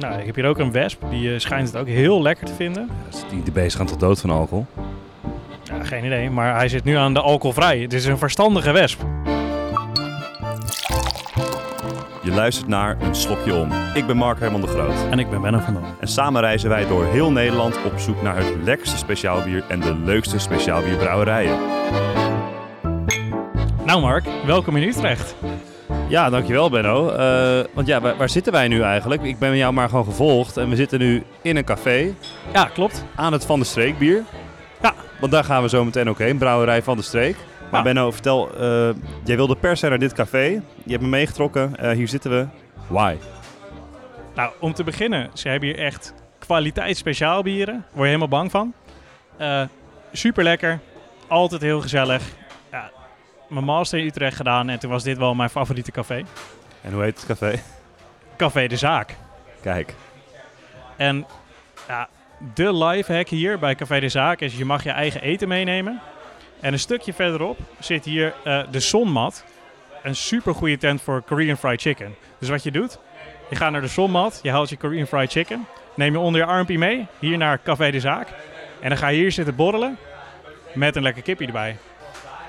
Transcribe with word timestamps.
Nou, 0.00 0.20
ik 0.20 0.26
heb 0.26 0.34
hier 0.34 0.46
ook 0.46 0.58
een 0.58 0.72
wesp. 0.72 1.02
Die 1.10 1.32
eh, 1.32 1.38
schijnt 1.38 1.66
het 1.66 1.76
ook 1.76 1.86
heel 1.86 2.22
lekker 2.22 2.46
te 2.46 2.54
vinden. 2.54 2.88
Die 3.30 3.42
de 3.42 3.50
beest 3.50 3.76
gaan 3.76 3.86
tot 3.86 4.00
dood 4.00 4.20
van 4.20 4.30
alcohol? 4.30 4.66
Ja, 5.62 5.84
geen 5.84 6.04
idee, 6.04 6.30
maar 6.30 6.54
hij 6.54 6.68
zit 6.68 6.84
nu 6.84 6.94
aan 6.94 7.14
de 7.14 7.20
alcoholvrij. 7.20 7.78
Het 7.78 7.92
is 7.92 8.04
een 8.04 8.18
verstandige 8.18 8.72
wesp. 8.72 9.00
Je 12.22 12.30
luistert 12.30 12.68
naar 12.68 12.96
Een 13.00 13.14
Slokje 13.14 13.54
Om. 13.54 13.72
Ik 13.94 14.06
ben 14.06 14.16
Mark 14.16 14.40
Herman 14.40 14.60
de 14.60 14.66
Groot. 14.66 15.10
En 15.10 15.18
ik 15.18 15.30
ben 15.30 15.40
Benno 15.40 15.58
van 15.58 15.74
Dam. 15.74 15.84
En 16.00 16.08
samen 16.08 16.40
reizen 16.40 16.68
wij 16.68 16.86
door 16.86 17.04
heel 17.04 17.32
Nederland 17.32 17.84
op 17.84 17.98
zoek 17.98 18.22
naar 18.22 18.36
het 18.36 18.54
lekkerste 18.64 18.96
speciaalbier 18.96 19.64
en 19.68 19.80
de 19.80 19.94
leukste 19.94 20.38
speciaalbierbrouwerijen. 20.38 21.58
Nou 23.84 24.00
Mark, 24.00 24.24
welkom 24.46 24.76
in 24.76 24.88
Utrecht. 24.88 25.34
Ja, 26.10 26.30
dankjewel 26.30 26.70
Benno. 26.70 27.08
Eh, 27.10 27.64
want 27.72 27.86
ja, 27.86 28.00
waar, 28.00 28.16
waar 28.16 28.28
zitten 28.28 28.52
wij 28.52 28.68
nu 28.68 28.82
eigenlijk? 28.82 29.22
Ik 29.22 29.38
ben 29.38 29.56
jou 29.56 29.72
maar 29.72 29.88
gewoon 29.88 30.04
gevolgd 30.04 30.56
en 30.56 30.68
we 30.68 30.76
zitten 30.76 30.98
nu 30.98 31.22
in 31.42 31.56
een 31.56 31.64
café 31.64 32.14
Ja, 32.52 32.64
klopt. 32.64 33.04
aan 33.14 33.32
het 33.32 33.44
Van 33.46 33.58
de 33.58 33.64
Streek 33.64 33.98
bier. 33.98 34.24
Ja. 34.82 34.94
Want 35.20 35.32
daar 35.32 35.44
gaan 35.44 35.62
we 35.62 35.68
zo 35.68 35.84
meteen 35.84 36.08
ook 36.08 36.18
heen, 36.18 36.38
brouwerij 36.38 36.82
Van 36.82 36.96
de 36.96 37.02
Streek. 37.02 37.36
Maar 37.70 37.80
Ja. 37.80 37.82
Benno, 37.92 38.10
vertel, 38.10 38.50
eh, 38.54 38.88
jij 39.24 39.36
wilde 39.36 39.56
per 39.56 39.76
se 39.76 39.88
naar 39.88 39.98
dit 39.98 40.12
café. 40.12 40.44
Je 40.84 40.90
hebt 40.90 41.02
me 41.02 41.08
meegetrokken, 41.08 41.76
Eh, 41.76 41.90
hier 41.90 42.08
zitten 42.08 42.30
we. 42.30 42.46
Why? 42.86 43.16
Nou, 44.34 44.52
om 44.60 44.72
te 44.74 44.84
beginnen, 44.84 45.30
ze 45.32 45.48
hebben 45.48 45.68
hier 45.68 45.78
echt 45.78 46.14
kwaliteit 46.38 46.96
speciaalbieren. 46.96 47.74
Word 47.74 47.96
je 47.98 48.04
helemaal 48.04 48.28
bang 48.28 48.50
van. 48.50 48.72
Super 50.12 50.42
lekker. 50.44 50.78
Altijd 51.28 51.60
heel 51.62 51.80
gezellig. 51.80 52.22
Mijn 53.50 53.64
master 53.64 53.98
in 53.98 54.06
Utrecht 54.06 54.36
gedaan 54.36 54.68
en 54.68 54.78
toen 54.78 54.90
was 54.90 55.02
dit 55.02 55.18
wel 55.18 55.34
mijn 55.34 55.50
favoriete 55.50 55.90
café. 55.90 56.24
En 56.80 56.92
hoe 56.92 57.02
heet 57.02 57.16
het 57.16 57.26
café? 57.26 57.60
Café 58.36 58.66
de 58.66 58.76
Zaak. 58.76 59.16
Kijk. 59.62 59.94
En 60.96 61.26
ja, 61.88 62.08
de 62.54 62.74
lifehack 62.74 63.28
hier 63.28 63.58
bij 63.58 63.74
Café 63.74 64.00
de 64.00 64.08
Zaak 64.08 64.40
is 64.40 64.56
je 64.56 64.64
mag 64.64 64.82
je 64.82 64.90
eigen 64.90 65.22
eten 65.22 65.48
meenemen. 65.48 66.00
En 66.60 66.72
een 66.72 66.78
stukje 66.78 67.12
verderop 67.12 67.58
zit 67.78 68.04
hier 68.04 68.34
eh, 68.44 68.62
de 68.70 68.80
Zonmat. 68.80 69.44
Een 70.02 70.16
super 70.16 70.54
goede 70.54 70.78
tent 70.78 71.02
voor 71.02 71.22
Korean 71.22 71.56
fried 71.56 71.80
chicken. 71.80 72.14
Dus 72.38 72.48
wat 72.48 72.62
je 72.62 72.70
doet, 72.70 72.98
je 73.50 73.56
gaat 73.56 73.72
naar 73.72 73.80
de 73.80 73.86
Zonmat, 73.86 74.40
je 74.42 74.50
haalt 74.50 74.68
je 74.68 74.76
Korean 74.76 75.06
fried 75.06 75.30
chicken. 75.30 75.66
Neem 75.94 76.12
je 76.12 76.18
onder 76.18 76.40
je 76.40 76.46
armpje 76.46 76.78
mee, 76.78 77.06
hier 77.18 77.38
naar 77.38 77.60
Café 77.62 77.90
de 77.90 78.00
Zaak. 78.00 78.28
En 78.80 78.88
dan 78.88 78.98
ga 78.98 79.08
je 79.08 79.18
hier 79.18 79.32
zitten 79.32 79.54
borrelen 79.54 79.98
met 80.74 80.96
een 80.96 81.02
lekker 81.02 81.22
kipje 81.22 81.46
erbij. 81.46 81.76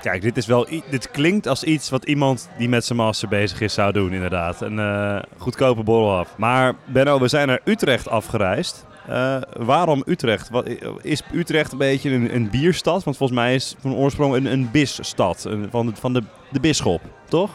Kijk, 0.02 0.22
dit, 0.22 0.36
is 0.36 0.46
wel, 0.46 0.66
dit 0.90 1.10
klinkt 1.10 1.46
als 1.46 1.64
iets 1.64 1.90
wat 1.90 2.04
iemand 2.04 2.48
die 2.58 2.68
met 2.68 2.84
zijn 2.84 2.98
master 2.98 3.28
bezig 3.28 3.60
is 3.60 3.74
zou 3.74 3.92
doen, 3.92 4.12
inderdaad. 4.12 4.60
Een 4.60 4.78
eh, 4.78 5.18
goedkope 5.38 5.82
borrel 5.82 6.16
af. 6.18 6.28
Maar 6.36 6.74
Benno, 6.84 7.18
we 7.20 7.28
zijn 7.28 7.46
naar 7.48 7.60
Utrecht 7.64 8.08
afgereisd. 8.08 8.86
Eh, 9.08 9.36
waarom 9.56 10.02
Utrecht? 10.06 10.50
Wat, 10.50 10.68
is 11.02 11.22
Utrecht 11.32 11.72
een 11.72 11.78
beetje 11.78 12.10
een, 12.10 12.34
een 12.34 12.50
bierstad? 12.50 13.04
Want 13.04 13.16
volgens 13.16 13.38
mij 13.38 13.54
is 13.54 13.76
van 13.80 13.94
oorsprong 13.94 14.34
een, 14.34 14.46
een 14.46 14.68
bisstad. 14.72 15.44
Een- 15.44 15.68
van 15.70 15.86
de, 15.86 15.92
van 15.94 16.12
de, 16.12 16.22
de 16.50 16.60
bisschop, 16.60 17.00
toch? 17.28 17.50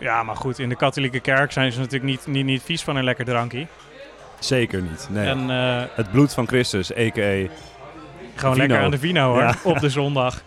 Ja, 0.00 0.22
maar 0.22 0.36
goed, 0.36 0.58
in 0.58 0.68
de 0.68 0.76
katholieke 0.76 1.20
kerk 1.20 1.52
zijn 1.52 1.72
ze 1.72 1.78
natuurlijk 1.78 2.10
niet, 2.10 2.26
niet, 2.26 2.44
niet 2.44 2.62
vies 2.62 2.82
van 2.82 2.96
een 2.96 3.04
lekker 3.04 3.24
drankje. 3.24 3.66
Zeker 4.38 4.82
niet. 4.82 5.08
Nee. 5.10 5.26
En 5.28 5.50
eh, 5.50 5.82
Het 5.94 6.10
bloed 6.10 6.34
van 6.34 6.46
Christus, 6.46 6.92
a.k.a. 6.96 7.46
Gewoon 8.34 8.56
lekker 8.56 8.78
aan 8.80 8.90
de 8.90 8.98
vino 8.98 9.26
hoor, 9.32 9.40
Ja. 9.42 9.54
op 9.64 9.78
de 9.78 9.88
zondag. 9.88 10.42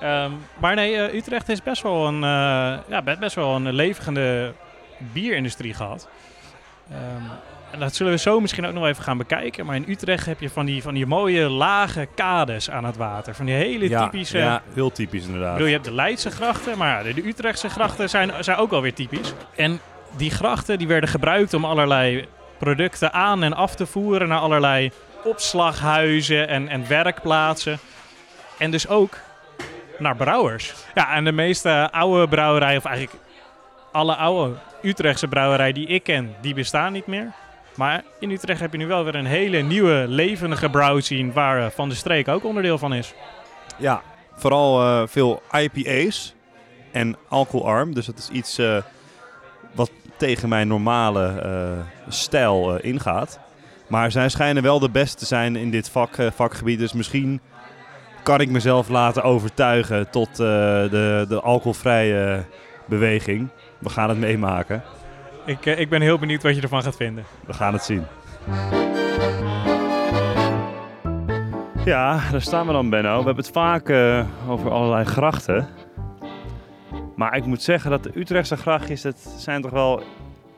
Ehm, 0.00 0.30
maar 0.58 0.74
nee, 0.74 0.96
eh, 0.96 1.14
Utrecht 1.14 1.48
is 1.48 1.62
best 1.62 1.82
wel 1.82 2.06
een, 2.06 2.14
eh, 2.24 2.78
ja, 2.88 3.02
be- 3.04 3.16
best 3.20 3.34
wel 3.34 3.54
een 3.56 3.72
levende 3.72 4.52
bierindustrie 4.98 5.74
gehad. 5.74 6.08
Ehm, 6.90 7.00
en 7.72 7.80
dat 7.80 7.94
zullen 7.94 8.12
we 8.12 8.18
zo 8.18 8.40
misschien 8.40 8.66
ook 8.66 8.72
nog 8.72 8.86
even 8.86 9.02
gaan 9.02 9.18
bekijken. 9.18 9.66
Maar 9.66 9.76
in 9.76 9.84
Utrecht 9.88 10.26
heb 10.26 10.40
je 10.40 10.50
van 10.50 10.66
die, 10.66 10.82
van 10.82 10.94
die 10.94 11.06
mooie 11.06 11.48
lage 11.48 12.08
kades 12.14 12.70
aan 12.70 12.84
het 12.84 12.96
water. 12.96 13.34
Van 13.34 13.46
die 13.46 13.54
hele 13.54 13.88
ja, 13.88 14.04
typische... 14.04 14.38
Ja, 14.38 14.62
heel 14.74 14.92
typisch 14.92 15.20
Ik 15.22 15.26
inderdaad. 15.26 15.52
bedoel, 15.52 15.66
je 15.68 15.72
hebt 15.74 15.84
de 15.84 15.94
Leidse 15.94 16.30
grachten, 16.30 16.78
maar 16.78 16.88
ja, 16.88 17.02
de, 17.02 17.14
de 17.14 17.26
Utrechtse 17.26 17.68
grachten 17.68 18.08
zijn, 18.08 18.32
zijn 18.40 18.56
ook 18.56 18.72
alweer 18.72 18.94
typisch. 18.94 19.32
En 19.56 19.80
die 20.16 20.30
grachten 20.30 20.78
die 20.78 20.86
werden 20.88 21.08
gebruikt 21.10 21.54
om 21.54 21.64
allerlei 21.64 22.26
producten 22.58 23.12
aan 23.12 23.42
en 23.42 23.52
af 23.52 23.74
te 23.74 23.86
voeren 23.86 24.28
naar 24.28 24.38
allerlei 24.38 24.90
opslaghuizen 25.24 26.48
en, 26.48 26.68
en 26.68 26.88
werkplaatsen. 26.88 27.78
En 28.58 28.70
dus 28.70 28.88
ook 28.88 29.16
naar 30.00 30.16
brouwers. 30.16 30.74
Ja, 30.94 31.14
en 31.14 31.24
de 31.24 31.32
meeste 31.32 31.88
oude 31.92 32.28
brouwerijen, 32.28 32.78
of 32.78 32.84
eigenlijk 32.84 33.24
alle 33.92 34.14
oude 34.14 34.54
Utrechtse 34.82 35.28
brouwerijen 35.28 35.74
die 35.74 35.86
ik 35.86 36.02
ken, 36.02 36.34
die 36.40 36.54
bestaan 36.54 36.92
niet 36.92 37.06
meer. 37.06 37.32
Maar 37.76 38.02
in 38.18 38.30
Utrecht 38.30 38.60
heb 38.60 38.72
je 38.72 38.78
nu 38.78 38.86
wel 38.86 39.04
weer 39.04 39.14
een 39.14 39.26
hele 39.26 39.60
nieuwe, 39.60 40.04
levendige 40.08 40.68
brouwscene 40.70 41.32
waar 41.32 41.64
eh, 41.64 41.70
Van 41.70 41.88
de 41.88 41.94
Streek 41.94 42.28
ook 42.28 42.44
onderdeel 42.44 42.78
van 42.78 42.94
is. 42.94 43.14
Ja, 43.76 44.02
vooral 44.34 44.82
eh, 44.82 45.02
veel 45.06 45.42
IPA's 45.52 46.34
en 46.92 47.16
alcoholarm. 47.28 47.94
Dus 47.94 48.06
dat 48.06 48.18
is 48.18 48.28
iets 48.28 48.58
eh, 48.58 48.76
wat 49.72 49.90
tegen 50.16 50.48
mijn 50.48 50.68
normale 50.68 51.26
eh, 51.26 52.12
stijl 52.12 52.78
eh, 52.78 52.90
ingaat. 52.90 53.38
Maar 53.88 54.10
zij 54.10 54.28
schijnen 54.28 54.62
wel 54.62 54.78
de 54.78 54.90
beste 54.90 55.16
te 55.16 55.26
zijn 55.26 55.56
in 55.56 55.70
dit 55.70 55.90
vak, 55.90 56.16
eh, 56.16 56.26
vakgebied. 56.34 56.78
Dus 56.78 56.92
misschien 56.92 57.40
kan 58.22 58.40
ik 58.40 58.50
mezelf 58.50 58.88
laten 58.88 59.22
overtuigen 59.22 60.10
tot 60.10 60.28
eh, 60.28 60.36
de, 60.36 61.24
de 61.28 61.40
alcoholvrije 61.40 62.44
beweging. 62.86 63.48
We 63.78 63.88
gaan 63.88 64.08
het 64.08 64.18
meemaken. 64.18 64.82
Ik, 65.46 65.66
eh, 65.66 65.78
ik 65.78 65.88
ben 65.88 66.00
heel 66.00 66.18
benieuwd 66.18 66.42
wat 66.42 66.56
je 66.56 66.62
ervan 66.62 66.82
gaat 66.82 66.96
vinden. 66.96 67.24
We 67.46 67.52
gaan 67.52 67.72
het 67.72 67.82
zien. 67.82 68.04
Ja, 71.84 72.20
daar 72.30 72.42
staan 72.42 72.66
we 72.66 72.72
dan, 72.72 72.90
Benno. 72.90 73.18
We 73.18 73.24
hebben 73.24 73.44
het 73.44 73.52
vaak 73.52 73.88
eh, 73.88 74.26
over 74.48 74.70
allerlei 74.70 75.04
grachten. 75.04 75.68
Maar 77.16 77.36
ik 77.36 77.44
moet 77.44 77.62
zeggen 77.62 77.90
dat 77.90 78.02
de 78.02 78.10
Utrechtse 78.14 78.56
grachtjes, 78.56 79.02
dat 79.02 79.34
zijn 79.38 79.62
toch 79.62 79.70
wel 79.70 80.02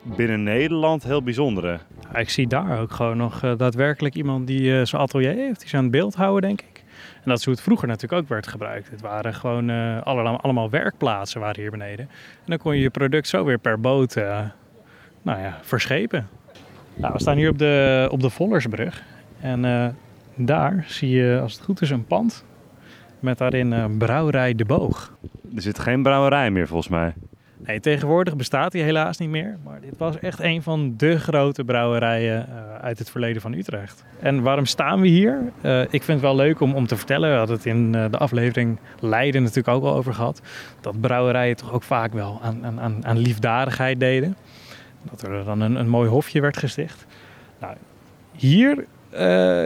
binnen 0.01 0.43
Nederland 0.43 1.03
heel 1.03 1.23
bijzondere. 1.23 1.79
Ik 2.13 2.29
zie 2.29 2.47
daar 2.47 2.79
ook 2.79 2.91
gewoon 2.91 3.17
nog 3.17 3.39
daadwerkelijk 3.57 4.15
iemand 4.15 4.47
die 4.47 4.79
eh, 4.79 4.85
zijn 4.85 5.01
atelier 5.01 5.33
heeft. 5.33 5.59
Die 5.59 5.69
zijn 5.69 5.91
beeld 5.91 6.15
houden, 6.15 6.41
denk 6.41 6.61
ik. 6.61 6.72
En 7.15 7.29
dat 7.29 7.37
is 7.37 7.45
hoe 7.45 7.53
het 7.53 7.63
vroeger 7.63 7.87
natuurlijk 7.87 8.21
ook 8.21 8.27
werd 8.27 8.47
gebruikt. 8.47 8.89
Het 8.89 9.01
waren 9.01 9.33
gewoon 9.33 9.69
eh, 9.69 10.01
allemaal, 10.01 10.41
allemaal 10.41 10.69
werkplaatsen 10.69 11.39
waren 11.39 11.61
hier 11.61 11.71
beneden. 11.71 12.07
En 12.09 12.45
dan 12.45 12.57
kon 12.57 12.75
je 12.75 12.81
je 12.81 12.89
product 12.89 13.27
zo 13.27 13.45
weer 13.45 13.57
per 13.57 13.79
boot 13.79 14.15
eh, 14.15 14.39
nou 15.21 15.39
ja, 15.39 15.59
verschepen. 15.61 16.27
Nou, 16.93 17.13
we 17.13 17.19
staan 17.19 17.37
hier 17.37 17.49
op 17.49 17.57
de, 17.57 18.07
op 18.11 18.21
de 18.21 18.29
Vollersbrug. 18.29 19.03
En 19.39 19.65
eh, 19.65 19.87
daar 20.35 20.83
zie 20.87 21.09
je, 21.09 21.39
als 21.41 21.53
het 21.53 21.63
goed 21.63 21.81
is, 21.81 21.89
een 21.89 22.05
pand. 22.05 22.45
Met 23.19 23.37
daarin 23.37 23.97
Brouwerij 23.97 24.55
De 24.55 24.65
Boog. 24.65 25.17
Er 25.55 25.61
zit 25.61 25.79
geen 25.79 26.03
brouwerij 26.03 26.51
meer 26.51 26.67
volgens 26.67 26.89
mij. 26.89 27.13
Nee, 27.65 27.79
tegenwoordig 27.79 28.35
bestaat 28.35 28.71
die 28.71 28.83
helaas 28.83 29.17
niet 29.17 29.29
meer. 29.29 29.57
Maar 29.63 29.81
dit 29.81 29.97
was 29.97 30.19
echt 30.19 30.39
een 30.39 30.61
van 30.63 30.93
de 30.97 31.19
grote 31.19 31.63
brouwerijen 31.63 32.47
eh, 32.47 32.75
uit 32.81 32.99
het 32.99 33.09
verleden 33.09 33.41
van 33.41 33.53
Utrecht. 33.53 34.03
En 34.19 34.41
waarom 34.41 34.65
staan 34.65 35.01
we 35.01 35.07
hier? 35.07 35.41
Eh, 35.61 35.81
ik 35.81 35.89
vind 35.89 36.07
het 36.07 36.21
wel 36.21 36.35
leuk 36.35 36.59
om, 36.59 36.73
om 36.75 36.87
te 36.87 36.95
vertellen. 36.97 37.31
We 37.31 37.37
hadden 37.37 37.55
het 37.55 37.65
in 37.65 37.95
eh, 37.95 38.05
de 38.11 38.17
aflevering 38.17 38.79
Leiden 38.99 39.41
natuurlijk 39.41 39.67
ook 39.67 39.83
al 39.83 39.95
over 39.95 40.13
gehad. 40.13 40.41
Dat 40.81 41.01
brouwerijen 41.01 41.55
toch 41.55 41.73
ook 41.73 41.83
vaak 41.83 42.13
wel 42.13 42.39
aan, 42.41 42.79
aan- 42.79 43.05
aan, 43.05 43.17
liefdadigheid 43.17 43.99
deden. 43.99 44.35
Dat 45.11 45.21
er 45.21 45.43
dan 45.45 45.61
een, 45.61 45.75
een 45.75 45.89
mooi 45.89 46.09
hofje 46.09 46.41
werd 46.41 46.57
gesticht. 46.57 47.05
Nou, 47.59 47.75
hier 48.31 48.85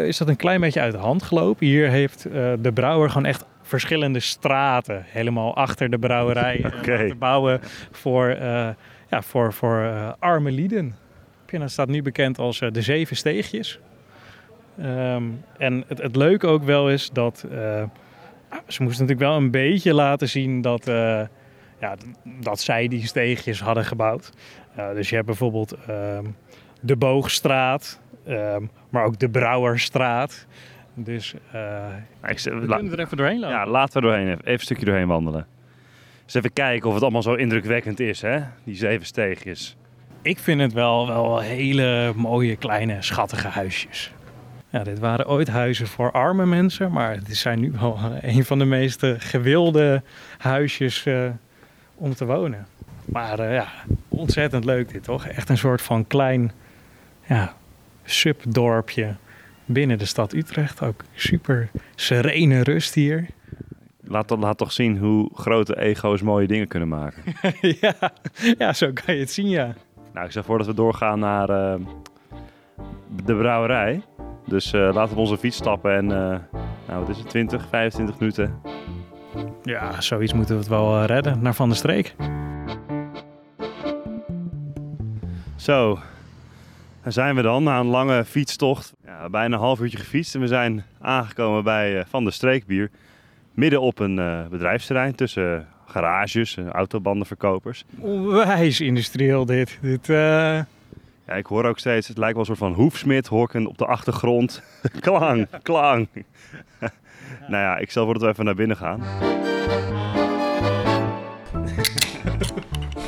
is 0.07 0.17
dat 0.17 0.27
een 0.27 0.35
klein 0.35 0.61
beetje 0.61 0.79
uit 0.81 0.91
de 0.91 0.97
hand 0.97 1.23
gelopen. 1.23 1.65
Hier 1.65 1.89
heeft 1.89 2.23
de 2.61 2.71
brouwer 2.73 3.09
gewoon 3.09 3.25
echt 3.25 3.45
verschillende 3.67 4.19
straten 4.19 5.03
helemaal 5.05 5.55
achter 5.55 5.89
de 5.89 5.99
brouwerij 5.99 6.59
laten 6.61 7.17
bouwen 7.17 7.59
voor, 7.91 8.27
eh, 8.27 8.69
ja, 9.09 9.21
voor, 9.21 9.53
voor 9.53 9.81
eh, 9.81 10.11
arme 10.19 10.51
lieden. 10.51 10.95
En 11.45 11.59
dat 11.59 11.71
staat 11.71 11.87
nu 11.87 12.01
bekend 12.01 12.39
als 12.39 12.61
eh, 12.61 12.71
de 12.71 12.81
Zeven 12.81 13.15
Steegjes. 13.15 13.79
Ehm, 14.77 15.23
en 15.57 15.83
het, 15.87 16.01
het 16.01 16.15
leuke 16.15 16.47
ook 16.47 16.63
wel 16.63 16.89
is 16.89 17.09
dat 17.09 17.45
nou, 17.49 18.61
ze 18.67 18.83
moesten 18.83 19.05
natuurlijk 19.05 19.19
wel 19.19 19.35
een 19.37 19.51
beetje 19.51 19.93
laten 19.93 20.29
zien 20.29 20.61
dat, 20.61 20.85
ja, 21.79 21.95
dat 22.23 22.59
zij 22.59 22.87
die 22.87 23.05
steegjes 23.05 23.61
hadden 23.61 23.85
gebouwd. 23.85 24.31
Dus 24.93 25.09
je 25.09 25.15
hebt 25.15 25.27
bijvoorbeeld 25.27 25.75
ehm, 25.87 26.25
de 26.81 26.95
Boogstraat, 26.95 27.99
ehm, 28.25 28.65
maar 28.89 29.05
ook 29.05 29.19
de 29.19 29.29
Brouwerstraat. 29.29 30.47
Dus 30.99 31.33
eh, 31.51 31.85
Ik, 32.27 32.39
we 32.39 32.65
kunnen 32.67 32.91
er 32.91 32.99
even 32.99 33.17
doorheen 33.17 33.39
lopen. 33.39 33.55
ja, 33.55 33.67
laten 33.67 34.01
we 34.01 34.07
doorheen 34.07 34.27
even, 34.27 34.39
even 34.39 34.51
een 34.53 34.59
stukje 34.59 34.85
doorheen 34.85 35.07
wandelen. 35.07 35.47
Dus 36.25 36.33
even 36.33 36.53
kijken 36.53 36.87
of 36.87 36.93
het 36.93 37.03
allemaal 37.03 37.21
zo 37.21 37.33
indrukwekkend 37.33 37.99
is, 37.99 38.21
hè? 38.21 38.39
Die 38.63 38.75
zeven 38.75 39.05
steegjes. 39.05 39.77
Ik 40.21 40.39
vind 40.39 40.61
het 40.61 40.73
wel, 40.73 41.07
wel 41.07 41.39
hele 41.39 42.13
mooie, 42.15 42.55
kleine, 42.55 43.01
schattige 43.01 43.47
huisjes. 43.47 44.13
Ja, 44.69 44.83
dit 44.83 44.99
waren 44.99 45.27
ooit 45.27 45.47
huizen 45.47 45.87
voor 45.87 46.11
arme 46.11 46.45
mensen, 46.45 46.91
maar 46.91 47.11
het 47.11 47.37
zijn 47.37 47.59
nu 47.59 47.71
wel 47.79 47.99
een 48.21 48.45
van 48.45 48.59
de 48.59 48.65
meest 48.65 49.03
eh, 49.03 49.11
gewilde 49.17 50.03
huisjes 50.37 51.05
eh, 51.05 51.29
om 51.95 52.13
te 52.13 52.25
wonen. 52.25 52.67
Maar 53.05 53.51
ja, 53.53 53.67
ontzettend 54.07 54.65
leuk 54.65 54.91
dit 54.91 55.03
toch? 55.03 55.27
Echt 55.27 55.49
een 55.49 55.57
soort 55.57 55.81
van 55.81 56.07
klein, 56.07 56.51
ja, 57.27 57.53
subdorpje 58.03 59.15
binnen 59.67 59.97
de 59.97 60.05
stad 60.05 60.33
Utrecht. 60.33 60.81
Ook 60.81 61.03
super 61.13 61.69
serene 61.95 62.63
rust 62.63 62.93
hier. 62.93 63.25
Laat, 64.03 64.29
laat 64.29 64.57
toch 64.57 64.71
zien 64.71 64.97
hoe 64.97 65.29
grote 65.33 65.79
ego's 65.79 66.21
mooie 66.21 66.47
dingen 66.47 66.67
kunnen 66.67 66.87
maken. 66.87 67.23
ja, 67.81 67.95
ja, 68.57 68.73
zo 68.73 68.91
kan 68.93 69.13
je 69.13 69.19
het 69.19 69.31
zien, 69.31 69.49
ja. 69.49 69.75
Nou, 70.13 70.25
ik 70.25 70.31
stel 70.31 70.43
voor 70.43 70.57
dat 70.57 70.67
we 70.67 70.73
doorgaan 70.73 71.19
naar 71.19 71.49
uh, 71.49 71.75
de 73.23 73.35
brouwerij. 73.35 74.01
Dus 74.45 74.73
uh, 74.73 74.89
laten 74.93 75.15
we 75.15 75.21
onze 75.21 75.37
fiets 75.37 75.57
stappen 75.57 75.95
en, 75.95 76.03
uh, 76.03 76.09
nou, 76.87 76.99
wat 76.99 77.09
is 77.09 77.17
het, 77.17 77.29
20, 77.29 77.67
25 77.69 78.19
minuten? 78.19 78.61
Ja, 79.63 80.01
zoiets 80.01 80.33
moeten 80.33 80.53
we 80.53 80.59
het 80.59 80.69
wel 80.69 81.03
redden, 81.03 81.41
naar 81.41 81.53
Van 81.53 81.67
der 81.67 81.77
Streek. 81.77 82.15
Zo, 85.55 85.99
daar 87.03 87.11
zijn 87.11 87.35
we 87.35 87.41
dan 87.41 87.63
na 87.63 87.79
een 87.79 87.85
lange 87.85 88.25
fietstocht. 88.25 88.93
Ja, 89.19 89.29
bijna 89.29 89.55
een 89.55 89.61
half 89.61 89.79
uurtje 89.79 89.97
gefietst 89.97 90.35
en 90.35 90.41
we 90.41 90.47
zijn 90.47 90.83
aangekomen 91.01 91.63
bij 91.63 92.05
Van 92.07 92.23
der 92.23 92.33
Streekbier. 92.33 92.89
Midden 93.53 93.81
op 93.81 93.99
een 93.99 94.15
bedrijfsterrein 94.49 95.15
tussen 95.15 95.67
garages 95.85 96.57
en 96.57 96.71
autobandenverkopers. 96.71 97.85
Onwijs 97.99 98.81
industrieel 98.81 99.45
dit. 99.45 99.77
dit 99.81 100.09
uh... 100.09 100.17
ja, 101.25 101.33
ik 101.33 101.45
hoor 101.45 101.65
ook 101.65 101.79
steeds, 101.79 102.07
het 102.07 102.17
lijkt 102.17 102.33
wel 102.33 102.41
een 102.41 102.55
soort 102.57 102.71
van 102.71 102.73
hoefsmid, 102.73 103.27
hoor 103.27 103.49
op 103.67 103.77
de 103.77 103.85
achtergrond. 103.85 104.61
klang, 104.99 105.47
klang. 105.61 106.07
nou 107.51 107.63
ja, 107.63 107.77
ik 107.77 107.89
stel 107.89 108.03
voor 108.03 108.13
dat 108.13 108.23
we 108.23 108.29
even 108.29 108.45
naar 108.45 108.55
binnen 108.55 108.77
gaan. 108.77 109.01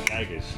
Kijk 0.03 0.29
eens. 0.29 0.55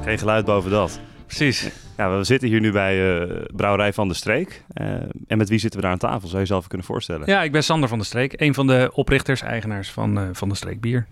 Geen 0.00 0.18
geluid 0.18 0.44
boven 0.44 0.70
dat. 0.70 1.00
Precies. 1.26 1.83
Ja, 1.96 2.16
we 2.16 2.24
zitten 2.24 2.48
hier 2.48 2.60
nu 2.60 2.72
bij 2.72 3.20
uh, 3.20 3.44
Brouwerij 3.56 3.92
van 3.92 4.08
de 4.08 4.14
Streek. 4.14 4.64
Uh, 4.74 4.86
en 5.26 5.38
met 5.38 5.48
wie 5.48 5.58
zitten 5.58 5.80
we 5.80 5.86
daar 5.86 5.94
aan 5.94 6.00
tafel? 6.00 6.20
Zou 6.20 6.32
je 6.32 6.38
jezelf 6.38 6.66
kunnen 6.66 6.86
voorstellen? 6.86 7.26
Ja, 7.26 7.42
ik 7.42 7.52
ben 7.52 7.64
Sander 7.64 7.88
van 7.88 7.98
de 7.98 8.04
Streek. 8.04 8.40
Een 8.40 8.54
van 8.54 8.66
de 8.66 8.90
oprichters, 8.92 9.42
eigenaars 9.42 9.90
van, 9.90 10.18
uh, 10.18 10.28
van 10.32 10.48
de 10.48 10.54
Streek 10.54 10.80
Bier. 10.80 11.06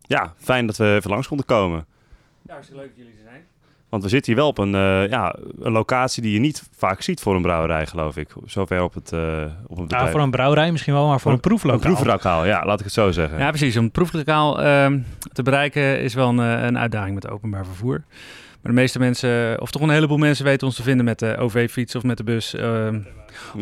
Ja, 0.00 0.32
fijn 0.36 0.66
dat 0.66 0.76
we 0.76 0.94
even 0.94 1.10
langs 1.10 1.28
konden 1.28 1.46
komen. 1.46 1.86
Ja, 2.42 2.52
hartstikke 2.52 2.82
leuk 2.82 2.90
dat 2.90 2.98
jullie 2.98 3.12
er 3.12 3.30
zijn. 3.30 3.42
Want 3.88 4.02
we 4.02 4.08
zitten 4.08 4.32
hier 4.32 4.40
wel 4.40 4.50
op 4.50 4.58
een, 4.58 4.70
ja, 5.10 5.36
een 5.60 5.72
locatie 5.72 6.22
die 6.22 6.32
je 6.32 6.38
niet 6.38 6.62
vaak 6.76 7.02
ziet 7.02 7.20
voor 7.20 7.36
een 7.36 7.42
brouwerij, 7.42 7.86
geloof 7.86 8.16
ik. 8.16 8.28
Zover 8.44 8.82
op 8.82 8.94
het, 8.94 9.12
op 9.66 9.78
het 9.78 9.90
Ja, 9.90 10.08
voor 10.08 10.20
een 10.20 10.30
brouwerij 10.30 10.72
misschien 10.72 10.92
wel, 10.92 11.06
maar 11.06 11.20
voor 11.20 11.30
een, 11.30 11.36
een 11.36 11.42
proeflokaal. 11.42 11.90
Een 11.90 11.94
proeflokaal, 11.94 12.44
ja, 12.44 12.64
laat 12.64 12.78
ik 12.78 12.84
het 12.84 12.94
zo 12.94 13.10
zeggen. 13.10 13.38
Ja, 13.38 13.48
precies. 13.48 13.76
Om 13.76 13.84
het 13.84 13.92
proeflokaal 13.92 14.62
ehm, 14.62 14.98
te 15.32 15.42
bereiken 15.42 16.00
is 16.00 16.14
wel 16.14 16.28
een, 16.28 16.38
een 16.38 16.78
uitdaging 16.78 17.14
met 17.14 17.28
openbaar 17.28 17.64
vervoer. 17.64 18.02
Maar 18.68 18.76
de 18.76 18.82
meeste 18.82 18.98
mensen, 18.98 19.60
of 19.60 19.70
toch 19.70 19.82
een 19.82 19.90
heleboel 19.90 20.16
mensen, 20.16 20.44
weten 20.44 20.66
ons 20.66 20.76
te 20.76 20.82
vinden 20.82 21.04
met 21.04 21.18
de 21.18 21.36
OV-fiets 21.36 21.94
of 21.94 22.02
met 22.02 22.16
de 22.16 22.24
bus. 22.24 22.54
Uh, 22.54 22.88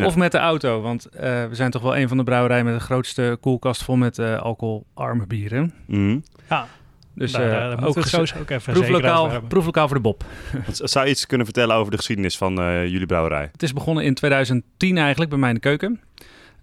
Of 0.05 0.17
met 0.17 0.33
de 0.33 0.39
auto. 0.39 0.81
Want 0.81 1.07
uh, 1.15 1.21
we 1.21 1.49
zijn 1.55 1.71
toch 1.71 1.83
wel 1.83 1.97
een 1.97 2.09
van 2.09 2.17
de 2.17 2.25
brouwerijen 2.25 2.65
met 2.65 2.75
de 2.75 2.81
grootste 2.81 3.39
koelkast 3.41 3.85
vol 3.85 3.97
met 3.97 4.19
uh, 4.19 4.39
alcoholarme 4.39 5.27
bieren. 5.27 5.75
Mm. 5.87 6.23
Ja. 6.49 6.67
Dus 7.15 7.33
daar, 7.33 7.51
daar 7.51 7.87
ook, 7.87 7.95
we 7.95 8.01
het 8.01 8.35
ook 8.41 8.51
even 8.51 8.73
proeflokaal, 8.73 9.41
proeflokaal 9.49 9.87
voor 9.87 9.97
de 9.97 10.03
Bob. 10.03 10.25
Zou 10.71 11.05
je 11.05 11.11
iets 11.11 11.27
kunnen 11.27 11.47
vertellen 11.47 11.77
over 11.77 11.91
de 11.91 11.97
geschiedenis 11.97 12.37
van 12.37 12.55
jullie 12.89 13.07
brouwerij? 13.07 13.49
Het 13.53 13.63
is 13.63 13.73
begonnen 13.73 14.05
in 14.05 14.15
2010 14.15 14.99
eigenlijk 14.99 15.31
bij 15.31 15.39
mij 15.39 15.49
in 15.49 15.55
de 15.55 15.61
keuken. 15.61 16.01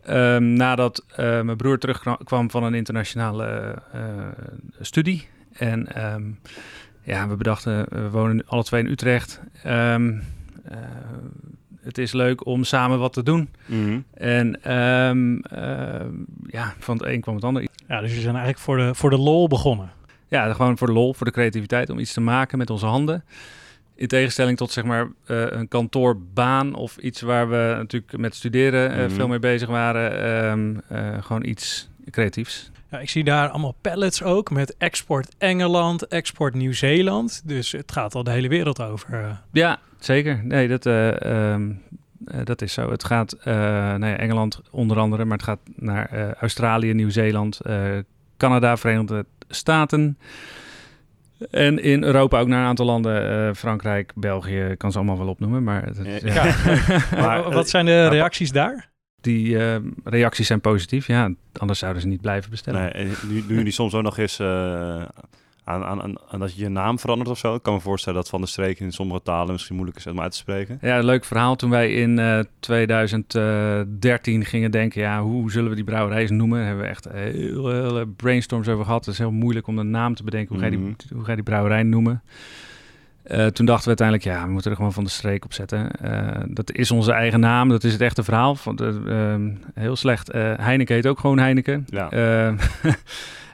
Um, 0.09 0.53
nadat 0.53 1.05
mijn 1.15 1.57
broer 1.57 1.77
terugkwam 1.77 2.51
van 2.51 2.63
een 2.63 2.73
internationale 2.73 3.75
studie. 4.79 5.27
En 5.53 6.05
um, 6.13 6.39
ja, 7.03 7.27
we 7.27 7.35
bedachten, 7.35 7.85
we 7.89 8.09
wonen 8.09 8.43
alle 8.45 8.63
twee 8.63 8.83
in 8.83 8.89
Utrecht. 8.91 9.41
Um, 9.65 10.23
uh, 10.71 10.77
het 11.81 11.97
is 11.97 12.11
leuk 12.11 12.45
om 12.45 12.63
samen 12.63 12.99
wat 12.99 13.13
te 13.13 13.23
doen. 13.23 13.49
Mm 13.65 14.03
En 14.13 14.73
um, 14.77 15.33
uh, 15.35 15.39
ja, 16.47 16.73
van 16.79 16.97
het 16.97 17.05
een 17.05 17.21
kwam 17.21 17.35
het 17.35 17.43
ander. 17.43 17.67
Ja, 17.87 18.01
dus 18.01 18.13
je 18.13 18.21
zijn 18.21 18.35
eigenlijk 18.35 18.63
voor 18.63 18.77
de, 18.77 18.95
voor 18.95 19.09
de 19.09 19.17
lol 19.17 19.47
begonnen. 19.47 19.91
Ja, 20.27 20.53
gewoon 20.53 20.77
voor 20.77 20.87
de 20.87 20.93
lol, 20.93 21.13
voor 21.13 21.25
de 21.25 21.31
creativiteit, 21.31 21.89
om 21.89 21.99
iets 21.99 22.13
te 22.13 22.21
maken 22.21 22.57
met 22.57 22.69
onze 22.69 22.85
handen. 22.85 23.23
In 23.95 24.07
tegenstelling 24.07 24.57
tot 24.57 24.71
zeg 24.71 24.83
maar 24.83 25.03
uh, 25.03 25.45
een 25.49 25.67
kantoorbaan 25.67 26.73
of 26.73 26.97
iets 26.97 27.21
waar 27.21 27.49
we 27.49 27.73
natuurlijk 27.77 28.17
met 28.17 28.35
studeren 28.35 28.91
mm 28.91 28.97
-hmm. 28.97 29.09
veel 29.09 29.27
mee 29.27 29.39
bezig 29.39 29.69
waren. 29.69 30.25
Um, 30.51 30.81
gewoon 31.21 31.45
iets 31.45 31.89
creatiefs. 32.09 32.71
Ja, 32.93 32.99
ik 32.99 33.09
zie 33.09 33.23
daar 33.23 33.49
allemaal 33.49 33.75
pallets 33.81 34.23
ook 34.23 34.51
met 34.51 34.77
export 34.77 35.35
Engeland, 35.37 36.07
export 36.07 36.53
Nieuw-Zeeland. 36.53 37.41
Dus 37.45 37.71
het 37.71 37.91
gaat 37.91 38.15
al 38.15 38.23
de 38.23 38.31
hele 38.31 38.47
wereld 38.47 38.81
over. 38.81 39.13
Eh. 39.13 39.29
Ja, 39.51 39.79
zeker. 39.99 40.39
Nee, 40.43 40.67
dat, 40.67 40.85
uh, 40.85 41.07
um, 41.51 41.81
uh, 42.25 42.39
dat 42.43 42.61
is 42.61 42.73
zo. 42.73 42.91
Het 42.91 43.03
gaat 43.03 43.35
naar 43.43 43.99
nou 43.99 44.15
Engeland 44.15 44.61
onder 44.71 44.99
andere, 44.99 45.25
maar 45.25 45.37
het 45.37 45.45
gaat 45.45 45.59
naar 45.75 46.35
Australië, 46.39 46.93
Nieuw-Zeeland, 46.93 47.59
Canada, 48.37 48.77
Verenigde 48.77 49.25
Staten. 49.49 50.17
En 51.51 51.79
in 51.83 52.03
Europa 52.03 52.39
ook 52.39 52.47
naar 52.47 52.61
een 52.61 52.67
aantal 52.67 52.85
landen. 52.85 53.55
Frankrijk, 53.55 54.11
België, 54.15 54.75
kan 54.77 54.91
ze 54.91 54.97
allemaal 54.97 55.17
wel 55.17 55.27
opnoemen. 55.27 55.63
Maar, 55.63 55.83
het, 55.83 56.23
ja. 56.23 56.43
ja. 56.43 56.55
maar 57.23 57.51
wat 57.51 57.69
zijn 57.69 57.85
de 57.85 58.07
reacties 58.07 58.51
daar? 58.51 58.91
Die 59.23 59.47
uh, 59.47 59.75
reacties 60.03 60.47
zijn 60.47 60.61
positief. 60.61 61.07
Ja, 61.07 61.33
anders 61.53 61.79
zouden 61.79 62.01
ze 62.01 62.07
niet 62.07 62.21
blijven 62.21 62.49
bestellen. 62.49 62.91
Nee, 62.93 63.11
nu, 63.27 63.43
nu 63.47 63.63
die 63.63 63.73
soms 63.73 63.93
ook 63.93 64.03
nog 64.03 64.17
eens 64.17 64.39
uh, 64.39 64.47
aan, 65.63 65.83
aan, 65.83 66.19
aan, 66.29 66.39
dat 66.39 66.55
je 66.55 66.61
je 66.61 66.69
naam 66.69 66.99
verandert 66.99 67.29
of 67.29 67.37
zo. 67.37 67.55
Ik 67.55 67.63
kan 67.63 67.73
me 67.73 67.79
voorstellen 67.79 68.19
dat 68.19 68.29
Van 68.29 68.41
de 68.41 68.47
Streek 68.47 68.79
in 68.79 68.91
sommige 68.91 69.21
talen 69.21 69.51
misschien 69.51 69.75
moeilijk 69.75 69.97
is 69.97 70.07
om 70.07 70.21
uit 70.21 70.31
te 70.31 70.37
spreken. 70.37 70.77
Ja, 70.81 70.99
leuk 70.99 71.25
verhaal. 71.25 71.55
Toen 71.55 71.69
wij 71.69 71.93
in 71.93 72.17
uh, 72.17 72.39
2013 72.59 74.45
gingen 74.45 74.71
denken, 74.71 75.01
ja, 75.01 75.21
hoe 75.21 75.51
zullen 75.51 75.69
we 75.69 75.75
die 75.75 75.83
brouwerij 75.83 76.21
eens 76.21 76.31
noemen? 76.31 76.65
Hebben 76.65 76.83
we 76.83 76.89
echt 76.89 77.07
heel, 77.11 77.69
heel 77.69 78.05
brainstorms 78.05 78.67
over 78.67 78.85
gehad. 78.85 79.05
Het 79.05 79.13
is 79.13 79.19
heel 79.19 79.31
moeilijk 79.31 79.67
om 79.67 79.79
een 79.79 79.89
naam 79.89 80.15
te 80.15 80.23
bedenken. 80.23 80.55
Hoe, 80.55 80.65
mm 80.65 80.71
-hmm. 80.71 80.83
ga, 80.83 80.89
je 80.89 80.95
die, 80.97 81.15
hoe 81.15 81.23
ga 81.23 81.29
je 81.29 81.35
die 81.35 81.45
brouwerij 81.45 81.83
noemen? 81.83 82.23
Uh, 83.31 83.45
toen 83.45 83.65
dachten 83.65 83.83
we 83.83 83.97
uiteindelijk, 83.97 84.23
ja, 84.23 84.45
we 84.45 84.51
moeten 84.51 84.71
er 84.71 84.77
gewoon 84.77 84.93
van 84.93 85.03
de 85.03 85.09
streek 85.09 85.45
op 85.45 85.53
zetten. 85.53 85.89
Uh, 86.05 86.27
dat 86.47 86.71
is 86.71 86.91
onze 86.91 87.11
eigen 87.11 87.39
naam, 87.39 87.69
dat 87.69 87.83
is 87.83 87.91
het 87.91 88.01
echte 88.01 88.23
verhaal. 88.23 88.55
Van 88.55 88.75
de, 88.75 89.01
uh, 89.05 89.81
heel 89.83 89.95
slecht. 89.95 90.35
Uh, 90.35 90.53
Heineken 90.57 90.95
heet 90.95 91.07
ook 91.07 91.19
gewoon 91.19 91.39
Heineken. 91.39 91.85
Ja. 91.89 92.09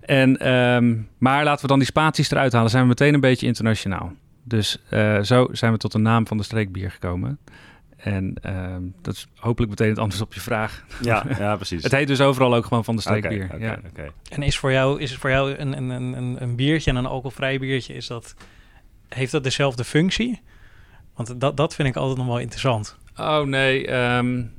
en, 0.02 0.54
um, 0.54 1.08
maar 1.18 1.44
laten 1.44 1.62
we 1.62 1.68
dan 1.68 1.78
die 1.78 1.88
spaties 1.88 2.32
eruit 2.32 2.54
halen. 2.54 2.70
Zijn 2.70 2.84
we 2.84 2.90
meteen 2.90 3.14
een 3.14 3.20
beetje 3.20 3.46
internationaal. 3.46 4.14
Dus 4.44 4.82
zo 5.22 5.48
zijn 5.52 5.72
we 5.72 5.78
tot 5.78 5.92
de 5.92 5.98
naam 5.98 6.28
van 6.28 6.38
de 6.38 6.44
streekbier 6.44 6.92
gekomen. 6.92 7.40
En 7.98 8.34
ehm, 8.42 8.82
dat 9.02 9.14
is 9.14 9.28
hopelijk 9.36 9.70
meteen 9.70 9.90
het 9.90 10.00
antwoord 10.00 10.24
op 10.24 10.34
je 10.34 10.40
vraag. 10.40 10.86
Ja, 11.02 11.26
ja 11.40 11.56
precies. 11.56 11.84
het 11.84 11.92
heet 11.92 12.08
dus 12.08 12.22
overal 12.22 12.56
ook 12.56 12.66
gewoon 12.66 12.84
van 12.84 12.96
de 12.96 13.02
streekbier. 13.02 13.44
Okay, 13.44 13.58
okay, 13.58 13.68
ja. 13.68 13.80
okay. 13.90 14.12
En 14.30 14.42
is, 14.42 14.58
voor 14.58 14.72
jou, 14.72 15.02
is 15.02 15.12
het 15.12 15.20
voor 15.20 15.30
jou 15.30 15.56
een, 15.56 15.78
een, 15.78 15.90
een, 15.90 16.38
een 16.40 16.56
biertje 16.56 16.92
en 16.92 16.98
een 16.98 17.06
alcoholvrij 17.06 17.60
biertje, 17.60 17.94
is 17.94 18.08
dat 18.08 18.36
heeft 19.10 19.32
dat 19.32 19.44
dezelfde 19.44 19.84
functie? 19.84 20.42
Want 21.16 21.40
dat, 21.40 21.58
dat 21.58 21.76
vind 21.76 21.88
ik 21.88 21.96
altijd 21.96 22.18
nog 22.18 22.28
wel 22.28 22.40
interessant. 22.40 22.98
Oh 23.18 23.42
nee. 23.42 23.94
Um, 23.94 24.54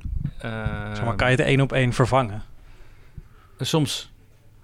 uh, 0.45 0.95
zeg 0.95 1.05
maar, 1.05 1.15
kan 1.15 1.31
je 1.31 1.35
het 1.35 1.45
één 1.45 1.61
op 1.61 1.73
één 1.73 1.93
vervangen? 1.93 2.43
Soms. 3.57 4.11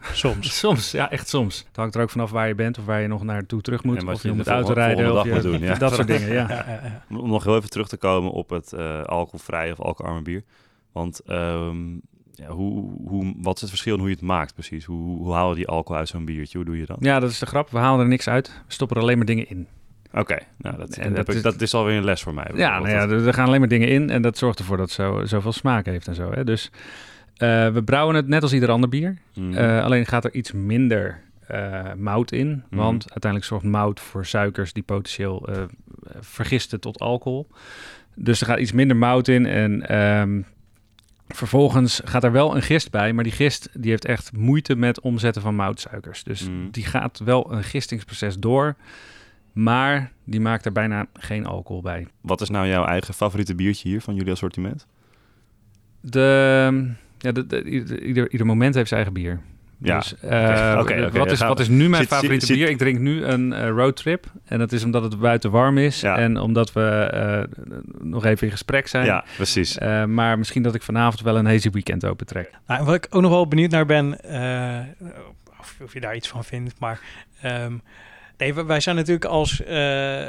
Soms. 0.02 0.58
soms, 0.60 0.92
ja, 0.92 1.12
echt 1.12 1.30
soms. 1.30 1.58
Het 1.68 1.76
hangt 1.76 1.96
er 1.96 2.02
ook 2.02 2.10
vanaf 2.10 2.32
waar 2.32 2.48
je 2.48 2.56
bent 2.56 2.78
of 2.78 2.86
waar 2.86 3.02
je 3.02 3.08
nog 3.08 3.24
naartoe 3.24 3.62
terug 3.62 3.84
moet. 3.84 4.04
of 4.04 4.22
je, 4.22 4.28
je 4.28 4.34
moet 4.34 4.48
autorijden 4.48 5.18
of 5.18 5.26
je, 5.26 5.42
doen, 5.42 5.60
ja. 5.60 5.74
dat 5.86 5.94
soort 5.94 6.08
dingen, 6.08 6.34
ja. 6.40 6.50
ja, 6.50 6.66
ja. 7.10 7.18
Om 7.18 7.30
nog 7.30 7.44
heel 7.44 7.56
even 7.56 7.70
terug 7.70 7.88
te 7.88 7.98
komen 7.98 8.32
op 8.32 8.50
het 8.50 8.74
uh, 8.76 9.04
alcoholvrije 9.04 9.72
of 9.72 9.82
alcoholarme 9.82 10.22
bier. 10.22 10.44
Want 10.92 11.22
um, 11.28 12.02
ja, 12.38 12.48
hoe, 12.48 12.92
hoe, 13.06 13.34
wat 13.38 13.56
is 13.56 13.62
het 13.62 13.70
verschil 13.70 13.94
in 13.94 14.00
hoe 14.00 14.10
je 14.10 14.16
het 14.16 14.24
maakt 14.24 14.54
precies? 14.54 14.86
Hoe, 14.86 15.18
hoe 15.18 15.34
haal 15.34 15.50
je 15.50 15.56
die 15.56 15.68
alcohol 15.68 16.00
uit 16.00 16.08
zo'n 16.08 16.26
biertje? 16.26 16.58
Hoe 16.58 16.66
doe 16.66 16.78
je 16.78 16.86
dat? 16.86 16.98
Ja, 17.00 17.20
dat 17.20 17.30
is 17.30 17.40
de 17.40 17.46
grap. 17.46 17.70
We 17.70 17.78
halen 17.78 18.00
er 18.00 18.08
niks 18.08 18.28
uit. 18.30 18.48
We 18.48 18.74
stoppen 18.74 18.98
er 18.98 19.04
alleen 19.04 19.18
maar 19.18 19.26
dingen 19.26 19.50
in. 19.50 19.68
Oké, 20.08 20.20
okay, 20.20 20.42
nou 20.58 20.78
dat, 20.78 20.98
en 20.98 21.14
dat, 21.14 21.30
is, 21.30 21.42
dat 21.42 21.62
is 21.62 21.74
alweer 21.74 21.98
een 21.98 22.04
les 22.04 22.22
voor 22.22 22.34
mij. 22.34 22.52
Ja, 22.56 22.80
nou 22.80 22.90
ja, 22.90 23.08
er 23.26 23.34
gaan 23.34 23.48
alleen 23.48 23.60
maar 23.60 23.70
dingen 23.70 23.88
in 23.88 24.10
en 24.10 24.22
dat 24.22 24.38
zorgt 24.38 24.60
ervoor 24.60 24.78
dat 24.78 24.86
het 24.86 24.96
zo, 24.96 25.26
zoveel 25.26 25.52
smaak 25.52 25.86
heeft 25.86 26.08
en 26.08 26.16
zo. 26.16 26.32
Hè? 26.32 26.44
Dus 26.44 26.72
uh, 27.38 27.70
we 27.70 27.84
brouwen 27.84 28.16
het 28.16 28.28
net 28.28 28.42
als 28.42 28.54
ieder 28.54 28.70
ander 28.70 28.90
bier. 28.90 29.18
Mm. 29.34 29.52
Uh, 29.52 29.84
alleen 29.84 30.06
gaat 30.06 30.26
er 30.26 30.34
iets 30.34 30.52
minder 30.52 31.22
uh, 31.52 31.94
mout 31.94 32.32
in. 32.32 32.48
Mm. 32.48 32.78
Want 32.78 33.02
uiteindelijk 33.02 33.52
zorgt 33.52 33.66
mout 33.66 34.00
voor 34.00 34.26
suikers 34.26 34.74
die 34.74 34.84
potentieel 34.84 35.50
vergisten 36.20 36.80
tot 36.80 37.00
alcohol. 37.00 37.48
Dus 38.16 38.42
er 38.42 38.48
gaat 38.48 38.60
iets 38.60 38.72
minder 38.72 38.98
mout 38.98 39.28
in 39.28 39.46
en 39.46 39.98
um, 40.20 40.46
Vervolgens 41.28 42.02
gaat 42.06 42.24
er 42.24 42.32
wel 42.32 42.56
een 42.56 42.62
gist 42.62 42.92
bij, 42.92 43.14
maar 43.14 43.24
die 43.24 43.34
gist 43.34 43.70
die 43.74 43.90
heeft 43.90 44.06
echt 44.06 44.32
moeite 44.38 44.76
met 44.76 45.00
omzetten 45.02 45.42
van 45.42 45.56
moutsuikers. 45.56 46.24
Dus 46.24 46.50
Mm. 46.50 46.72
die 46.72 46.86
gaat 46.86 47.20
wel 47.20 47.52
een 47.54 47.64
gistingsproces 47.64 48.38
door, 48.38 48.76
maar 49.54 50.12
die 50.24 50.40
maakt 50.40 50.66
er 50.66 50.72
bijna 50.72 51.06
geen 51.14 51.46
alcohol 51.46 51.82
bij. 51.82 52.08
Wat 52.22 52.42
is 52.42 52.50
nou 52.50 52.68
jouw 52.68 52.86
eigen 52.86 53.14
favoriete 53.14 53.56
biertje 53.56 53.90
hier 53.90 54.02
van 54.02 54.16
jullie 54.16 54.32
assortiment? 54.32 54.88
De, 56.02 56.90
ja, 57.18 57.32
de, 57.32 57.48
de- 57.48 57.64
ieder, 57.64 58.32
ieder 58.32 58.48
moment 58.48 58.76
heeft 58.76 58.88
zijn 58.90 59.04
eigen 59.06 59.22
bier. 59.22 59.42
Ja. 59.80 59.98
Dus, 60.00 60.16
eh, 60.20 60.74
wat, 61.14 61.32
is, 61.32 61.40
wat 61.40 61.60
is 61.60 61.68
nu 61.68 61.90
mijn 61.90 62.02
Zit- 62.02 62.12
favoriete 62.14 62.46
zit- 62.46 62.56
bier? 62.56 62.70
Ik 62.70 62.78
drink 62.78 63.00
nu 63.00 63.24
een 63.24 63.54
eh, 63.54 63.68
roadtrip. 63.70 64.26
En 64.46 64.60
dat 64.60 64.72
is 64.72 64.84
omdat 64.84 65.04
het 65.04 65.20
buiten 65.20 65.52
warm 65.52 65.78
is. 65.78 66.02
Ja. 66.02 66.18
En 66.18 66.38
omdat 66.38 66.74
we 66.74 66.82
eh, 66.84 67.44
nog 68.00 68.26
even 68.26 68.46
in 68.48 68.52
gesprek 68.52 68.88
zijn. 68.88 69.06
Ja, 69.06 69.24
precies. 69.36 69.78
Eh, 69.78 70.04
maar 70.04 70.38
misschien 70.38 70.62
dat 70.64 70.76
ik 70.76 70.82
vanavond 70.82 71.22
wel 71.22 71.38
een 71.38 71.46
hazy 71.46 71.70
weekend 71.70 72.06
opentrek. 72.06 72.52
Nou, 72.68 72.80
en 72.80 72.86
wat 72.86 72.96
ik 72.96 73.08
ook 73.10 73.22
nog 73.22 73.32
wel 73.32 73.48
benieuwd 73.48 73.72
naar 73.72 73.86
ben, 73.86 74.22
eh, 74.22 74.80
of, 75.60 75.76
of 75.84 75.94
je 75.94 76.00
daar 76.00 76.16
iets 76.16 76.28
van 76.28 76.44
vindt, 76.44 76.80
maar 76.80 77.00
ehm, 77.42 77.74
nee, 78.38 78.54
wij- 78.54 78.66
wij 78.66 78.80
zijn 78.80 78.96
natuurlijk 78.96 79.26
als, 79.26 79.64
eh, 79.64 80.26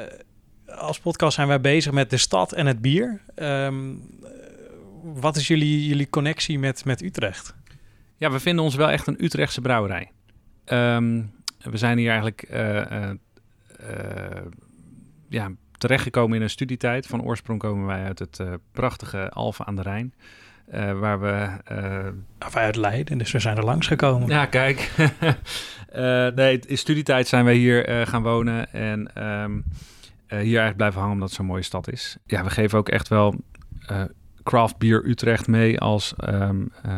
als 0.66 0.98
podcast 1.00 1.34
zijn 1.34 1.48
wij 1.48 1.60
bezig 1.60 1.92
met 1.92 2.10
de 2.10 2.16
stad 2.16 2.52
en 2.52 2.66
het 2.66 2.80
bier. 2.80 3.20
Ehm, 3.34 3.76
wat 5.02 5.36
is 5.36 5.46
jullie, 5.46 5.86
jullie 5.86 6.10
connectie 6.10 6.58
met, 6.58 6.84
met 6.84 7.02
Utrecht? 7.02 7.54
Ja, 8.18 8.30
we 8.30 8.40
vinden 8.40 8.64
ons 8.64 8.74
wel 8.74 8.90
echt 8.90 9.06
een 9.06 9.24
Utrechtse 9.24 9.60
brouwerij. 9.60 10.10
Ehm, 10.64 11.22
we 11.62 11.76
zijn 11.76 11.98
hier 11.98 12.08
eigenlijk 12.08 12.42
eh, 12.42 12.78
eh, 12.78 13.10
eh, 13.78 14.44
ja, 15.28 15.50
terechtgekomen 15.78 16.36
in 16.36 16.42
een 16.42 16.50
studietijd. 16.50 17.06
Van 17.06 17.22
oorsprong 17.22 17.60
komen 17.60 17.86
wij 17.86 18.04
uit 18.04 18.18
het 18.18 18.40
prachtige 18.72 19.30
Alphen 19.30 19.66
aan 19.66 19.76
de 19.76 19.82
Rijn. 19.82 20.14
waar 21.00 21.20
we 21.20 21.48
eh, 21.64 22.46
Of 22.46 22.56
uit 22.56 22.76
Leiden, 22.76 23.18
dus 23.18 23.32
we 23.32 23.38
zijn 23.38 23.56
er 23.56 23.64
langs 23.64 23.86
gekomen. 23.86 24.28
Ja, 24.28 24.46
kijk. 24.46 24.90
Nee, 26.34 26.58
in 26.58 26.78
studietijd 26.78 27.28
zijn 27.28 27.44
wij 27.44 27.54
hier 27.54 28.06
gaan 28.06 28.22
wonen 28.22 28.72
en 28.72 29.14
ehm, 29.14 29.60
eh, 30.28 30.38
hier 30.38 30.46
eigenlijk 30.46 30.76
blijven 30.76 30.98
hangen 30.98 31.14
omdat 31.14 31.28
het 31.28 31.36
zo'n 31.36 31.46
mooie 31.46 31.62
stad 31.62 31.92
is. 31.92 32.16
Ja, 32.26 32.44
we 32.44 32.50
geven 32.50 32.78
ook 32.78 32.88
echt 32.88 33.08
wel 33.08 33.34
craft 34.42 34.78
beer 34.78 35.06
Utrecht 35.06 35.46
mee 35.46 35.80
als 35.80 36.14
ehm, 36.16 36.34
ehm, 36.34 36.66
eh, 36.82 36.96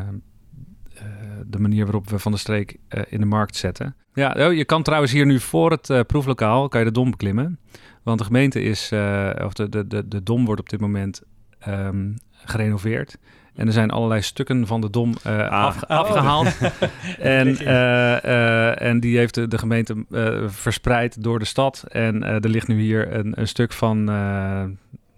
de 1.47 1.59
manier 1.59 1.85
waarop 1.85 2.11
we 2.11 2.19
van 2.19 2.33
de 2.33 2.39
streek 2.39 2.77
eh, 2.89 3.03
in 3.09 3.21
de 3.21 3.27
markt 3.27 3.57
zetten. 3.57 3.95
Ja, 4.15 4.35
oh, 4.39 4.53
je 4.53 4.65
kan 4.65 4.83
trouwens 4.83 5.13
hier 5.13 5.27
nu 5.27 5.41
voor 5.41 5.71
het 5.71 5.91
eh, 5.91 6.01
proeflokaal 6.07 6.69
kan 6.69 6.81
je 6.81 6.87
de 6.87 6.93
dom 6.93 7.11
beklimmen. 7.11 7.59
Want 8.03 8.19
de 8.19 8.25
gemeente 8.25 8.63
is, 8.63 8.91
eh, 8.93 9.31
of 9.45 9.53
de, 9.53 9.69
de, 9.69 9.87
de, 9.87 10.09
de 10.09 10.23
dom 10.23 10.45
wordt 10.45 10.61
op 10.61 10.69
dit 10.69 10.81
moment 10.81 11.23
ehm, 11.59 12.13
gerenoveerd. 12.45 13.19
En 13.55 13.67
er 13.67 13.73
zijn 13.73 13.91
allerlei 13.91 14.23
stukken 14.23 14.67
van 14.67 14.81
de 14.81 14.91
dom 14.91 15.15
eh, 15.23 15.49
Ah. 15.51 15.77
Oh. 15.77 15.99
afgehaald. 15.99 16.59
en, 17.19 17.57
eh, 17.59 18.25
eh, 18.25 18.89
en 18.89 19.01
die 19.01 19.19
heeft 19.19 19.35
de, 19.35 19.49
de 19.49 19.59
gemeente 19.59 20.05
eh, 20.11 20.49
verspreid 20.49 21.23
door 21.23 21.39
de 21.39 21.45
stad. 21.45 21.85
En 21.89 22.23
eh, 22.23 22.35
er 22.35 22.49
ligt 22.49 22.69
nu 22.69 22.81
hier 22.81 23.15
een, 23.15 23.41
een 23.41 23.49
stuk 23.49 23.73
van, 23.73 24.09
eh, 24.11 24.65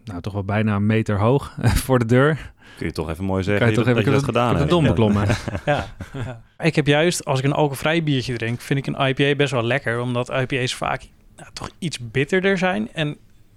nou 0.04 0.20
toch 0.20 0.32
wel 0.32 0.44
bijna 0.44 0.74
een 0.76 0.86
meter 0.86 1.18
hoog 1.18 1.56
voor 1.84 1.98
de 1.98 2.04
deur. 2.04 2.52
Kun 2.76 2.86
je 2.86 2.92
toch 2.92 3.10
even 3.10 3.24
mooi 3.24 3.42
zeggen 3.42 3.68
je 3.68 3.74
dat, 3.74 3.84
toch 3.84 3.94
dat 3.94 4.06
even 4.06 4.24
gedaan 4.24 4.56
hebt. 4.56 4.70
dom 4.70 4.84
beklommen. 4.84 5.26
Ja. 5.66 5.86
ja. 6.12 6.42
Ik 6.58 6.74
heb 6.76 6.86
juist, 6.86 7.24
als 7.24 7.38
ik 7.38 7.44
een 7.44 7.52
alcoholvrij 7.52 8.02
biertje 8.02 8.36
drink, 8.36 8.60
vind 8.60 8.78
ik 8.78 8.94
een 8.94 9.06
IPA 9.08 9.34
best 9.36 9.52
wel 9.52 9.62
lekker. 9.62 10.00
Omdat 10.00 10.30
IPA's 10.30 10.74
vaak 10.74 11.02
nou, 11.36 11.48
toch 11.52 11.70
iets 11.78 11.98
bitterder 12.10 12.58
zijn. 12.58 12.92
En 12.92 13.16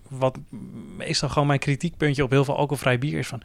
wat 0.10 0.38
meestal 0.98 1.30
gewoon 1.30 1.48
mijn 1.48 1.60
kritiekpuntje 1.60 2.24
op 2.24 2.30
heel 2.30 2.44
veel 2.46 2.58
alcoholvrij 2.58 3.00
bier 3.00 3.18
is 3.20 3.28
van... 3.28 3.42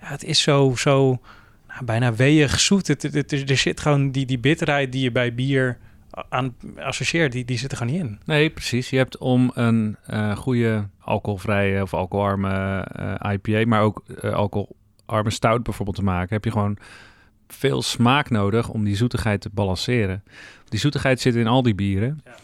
Ja, 0.00 0.06
het 0.08 0.24
is 0.24 0.42
zo, 0.42 0.72
zo 0.76 1.20
nou, 1.68 1.84
bijna 1.84 2.14
weeig 2.14 2.60
zoet. 2.60 2.86
Het, 2.86 3.02
het, 3.02 3.14
het- 3.14 3.50
er 3.50 3.56
zit 3.56 3.80
gewoon 3.80 4.10
die, 4.10 4.26
die 4.26 4.38
bitterheid 4.38 4.92
die 4.92 5.02
je 5.02 5.12
bij 5.12 5.34
bier 5.34 5.78
aan 6.28 6.54
associeert, 6.76 7.32
die, 7.32 7.44
die 7.44 7.58
zit 7.58 7.70
er 7.70 7.76
gewoon 7.76 7.92
niet 7.92 8.02
in. 8.02 8.20
Nee, 8.24 8.50
precies. 8.50 8.90
Je 8.90 8.96
hebt 8.96 9.18
om 9.18 9.50
een 9.54 9.96
eh, 10.06 10.36
goede 10.36 10.88
alcoholvrije 11.00 11.82
of 11.82 11.94
alcoholarme 11.94 12.80
eh, 12.80 13.32
IPA, 13.32 13.66
maar 13.68 13.82
ook 13.82 14.02
eh, 14.20 14.32
alcoholarme 14.32 15.30
stout 15.30 15.62
bijvoorbeeld 15.62 15.96
te 15.96 16.02
maken, 16.04 16.34
heb 16.34 16.44
je 16.44 16.50
gewoon 16.50 16.76
veel 17.48 17.82
smaak 17.82 18.30
nodig 18.30 18.68
om 18.68 18.84
die 18.84 18.96
zoetigheid 18.96 19.40
te 19.40 19.50
balanceren. 19.52 20.24
Die 20.64 20.80
zoetigheid 20.80 21.20
zit 21.20 21.34
in 21.34 21.46
al 21.46 21.62
die 21.62 21.74
bieren, 21.74 22.20
Ja. 22.24 22.34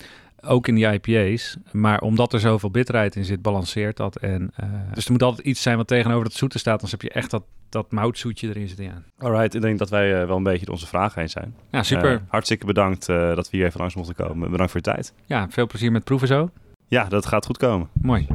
ook 0.49 0.69
in 0.69 0.75
die 0.75 0.93
IPA's, 0.93 1.57
maar 1.73 2.01
omdat 2.01 2.33
er 2.33 2.41
zoveel 2.41 2.71
bitterheid 2.71 3.17
in 3.17 3.25
zit, 3.25 3.43
balanceert 3.43 3.97
dat. 3.97 4.17
En, 4.17 4.53
dus 4.95 5.05
er 5.05 5.13
moet 5.13 5.23
altijd 5.23 5.47
iets 5.47 5.63
zijn 5.63 5.77
wat 5.77 5.87
tegenover 5.87 6.25
dat 6.25 6.33
zoete 6.33 6.59
staat, 6.59 6.73
anders 6.73 6.93
heb 6.93 7.03
je 7.03 7.11
echt 7.11 7.31
dat, 7.31 7.43
dat 7.69 7.93
moutzoetje 7.93 8.49
erin 8.49 8.69
zitten. 8.69 8.85
Ja, 8.85 9.03
Alright, 9.19 9.55
ik 9.55 9.61
denk 9.61 9.79
dat 9.79 9.91
wij 9.91 10.21
eh, 10.21 10.27
wel 10.27 10.37
een 10.37 10.43
beetje 10.43 10.65
door 10.65 10.75
onze 10.75 10.87
vragen 10.87 11.19
heen 11.21 11.29
zijn. 11.31 11.55
ja 11.71 11.83
super. 11.83 12.13
Eh, 12.13 12.21
hartstikke 12.29 12.67
bedankt 12.67 13.09
eh, 13.09 13.35
dat 13.35 13.51
we 13.51 13.57
hier 13.57 13.67
even 13.67 13.81
langs 13.81 13.95
mochten 13.95 14.15
komen. 14.15 14.51
Bedankt 14.51 14.73
voor 14.73 14.81
je 14.85 14.91
tijd. 14.91 15.15
ja, 15.27 15.47
veel 15.51 15.67
plezier 15.67 15.93
met 15.93 16.05
proeven 16.05 16.29
zo. 16.29 16.51
Ja, 16.89 17.05
dat 17.05 17.27
gaat 17.27 17.47
goed 17.47 17.57
komen. 17.57 17.89
Mooi. 18.03 18.27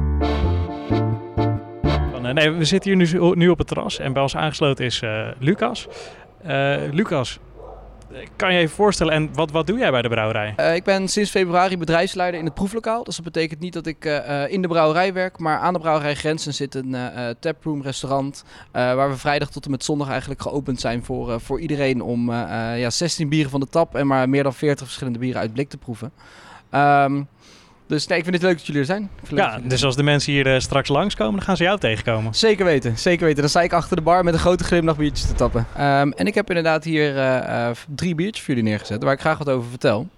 Van, 2.12 2.26
eh, 2.26 2.32
nee, 2.34 2.50
we 2.50 2.64
zitten 2.64 2.90
hier 2.90 3.18
nu, 3.20 3.34
nu 3.34 3.48
op 3.48 3.58
het 3.58 3.66
terras 3.66 3.98
en 3.98 4.12
bij 4.12 4.22
ons 4.22 4.36
aangesloten 4.36 4.84
is 4.84 5.02
eh, 5.02 5.28
Lucas. 5.38 5.88
Eh, 6.42 6.76
Lucas, 6.92 7.38
kan 8.36 8.52
je 8.52 8.58
even 8.58 8.74
voorstellen, 8.74 9.12
en 9.12 9.34
wat, 9.34 9.50
wat 9.50 9.66
doe 9.66 9.78
jij 9.78 9.90
bij 9.90 10.02
de 10.02 10.08
brouwerij? 10.08 10.52
Eh, 10.56 10.74
ik 10.74 10.84
ben 10.84 11.08
sinds 11.08 11.30
februari 11.30 11.78
bedrijfsleider 11.78 12.40
in 12.40 12.46
het 12.46 12.54
proeflokaal. 12.54 13.04
Dus 13.04 13.16
dat 13.16 13.24
betekent 13.24 13.60
niet 13.60 13.72
dat 13.72 13.86
ik 13.86 14.04
eh, 14.04 14.42
eh, 14.44 14.52
in 14.52 14.62
de 14.62 14.68
brouwerij 14.68 15.12
werk, 15.12 15.38
maar 15.38 15.58
aan 15.58 15.72
de 15.72 15.78
brouwerij 15.78 16.14
Grenzen 16.14 16.54
zit 16.54 16.74
een 16.74 16.94
eh, 16.94 17.28
taproom 17.40 17.82
restaurant. 17.82 18.44
waar 18.72 19.10
we 19.10 19.16
vrijdag 19.16 19.50
tot 19.50 19.64
en 19.64 19.70
met 19.70 19.84
zondag 19.84 20.08
eigenlijk 20.08 20.42
geopend 20.42 20.80
zijn 20.80 21.04
voor, 21.04 21.40
voor 21.40 21.60
iedereen 21.60 22.02
om 22.02 22.30
ja, 22.30 22.90
16 22.90 23.28
bieren 23.28 23.50
van 23.50 23.60
de 23.60 23.68
tap 23.68 23.94
en 23.94 24.06
maar 24.06 24.28
meer 24.28 24.42
dan 24.42 24.54
40 24.54 24.84
verschillende 24.84 25.18
bieren 25.18 25.40
uit 25.40 25.52
blik 25.52 25.68
te 25.68 25.76
proeven. 25.76 26.12
Ehm, 26.70 27.22
dus 27.94 28.06
nee, 28.06 28.18
ik 28.18 28.24
vind 28.24 28.36
het 28.36 28.44
leuk 28.44 28.56
dat 28.56 28.66
jullie 28.66 28.80
er 28.80 28.86
zijn. 28.86 29.10
Ja, 29.28 29.60
dus 29.62 29.84
als 29.84 29.96
de 29.96 30.02
mensen 30.02 30.32
hier 30.32 30.54
eh, 30.54 30.60
straks 30.60 30.88
langskomen, 30.88 31.34
dan 31.34 31.42
gaan 31.42 31.56
ze 31.56 31.62
jou 31.62 31.78
tegenkomen. 31.78 32.34
Zeker 32.34 32.64
weten, 32.64 32.98
zeker 32.98 33.24
weten. 33.24 33.40
Dan 33.40 33.50
sta 33.50 33.62
ik 33.62 33.72
achter 33.72 33.96
de 33.96 34.02
bar 34.02 34.24
met 34.24 34.34
een 34.34 34.40
grote 34.40 34.64
glimlach 34.64 34.96
biertjes 34.96 35.26
te 35.26 35.34
tappen. 35.34 35.66
Ehm, 35.76 36.10
en 36.10 36.26
ik 36.26 36.34
heb 36.34 36.48
inderdaad 36.48 36.84
hier 36.84 37.16
eh, 37.16 37.68
eh, 37.68 37.76
drie 37.94 38.14
biertjes 38.14 38.44
voor 38.44 38.54
jullie 38.54 38.70
neergezet, 38.70 39.02
waar 39.02 39.12
ik 39.12 39.20
graag 39.20 39.38
wat 39.38 39.48
over 39.48 39.68
vertel. 39.68 40.08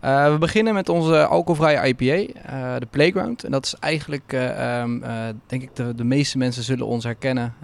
Eh, 0.00 0.32
we 0.32 0.38
beginnen 0.38 0.74
met 0.74 0.88
onze 0.88 1.26
alcoholvrije 1.26 1.88
IPA, 1.88 2.40
eh, 2.42 2.74
de 2.78 2.86
Playground. 2.90 3.44
En 3.44 3.50
dat 3.50 3.64
is 3.64 3.74
eigenlijk, 3.74 4.32
eh, 4.32 4.80
ehm, 4.80 5.02
eh, 5.02 5.10
denk 5.46 5.62
ik, 5.62 5.76
de, 5.76 5.94
de 5.94 6.04
meeste 6.04 6.38
mensen 6.38 6.62
zullen 6.62 6.86
ons 6.86 7.04
herkennen 7.04 7.54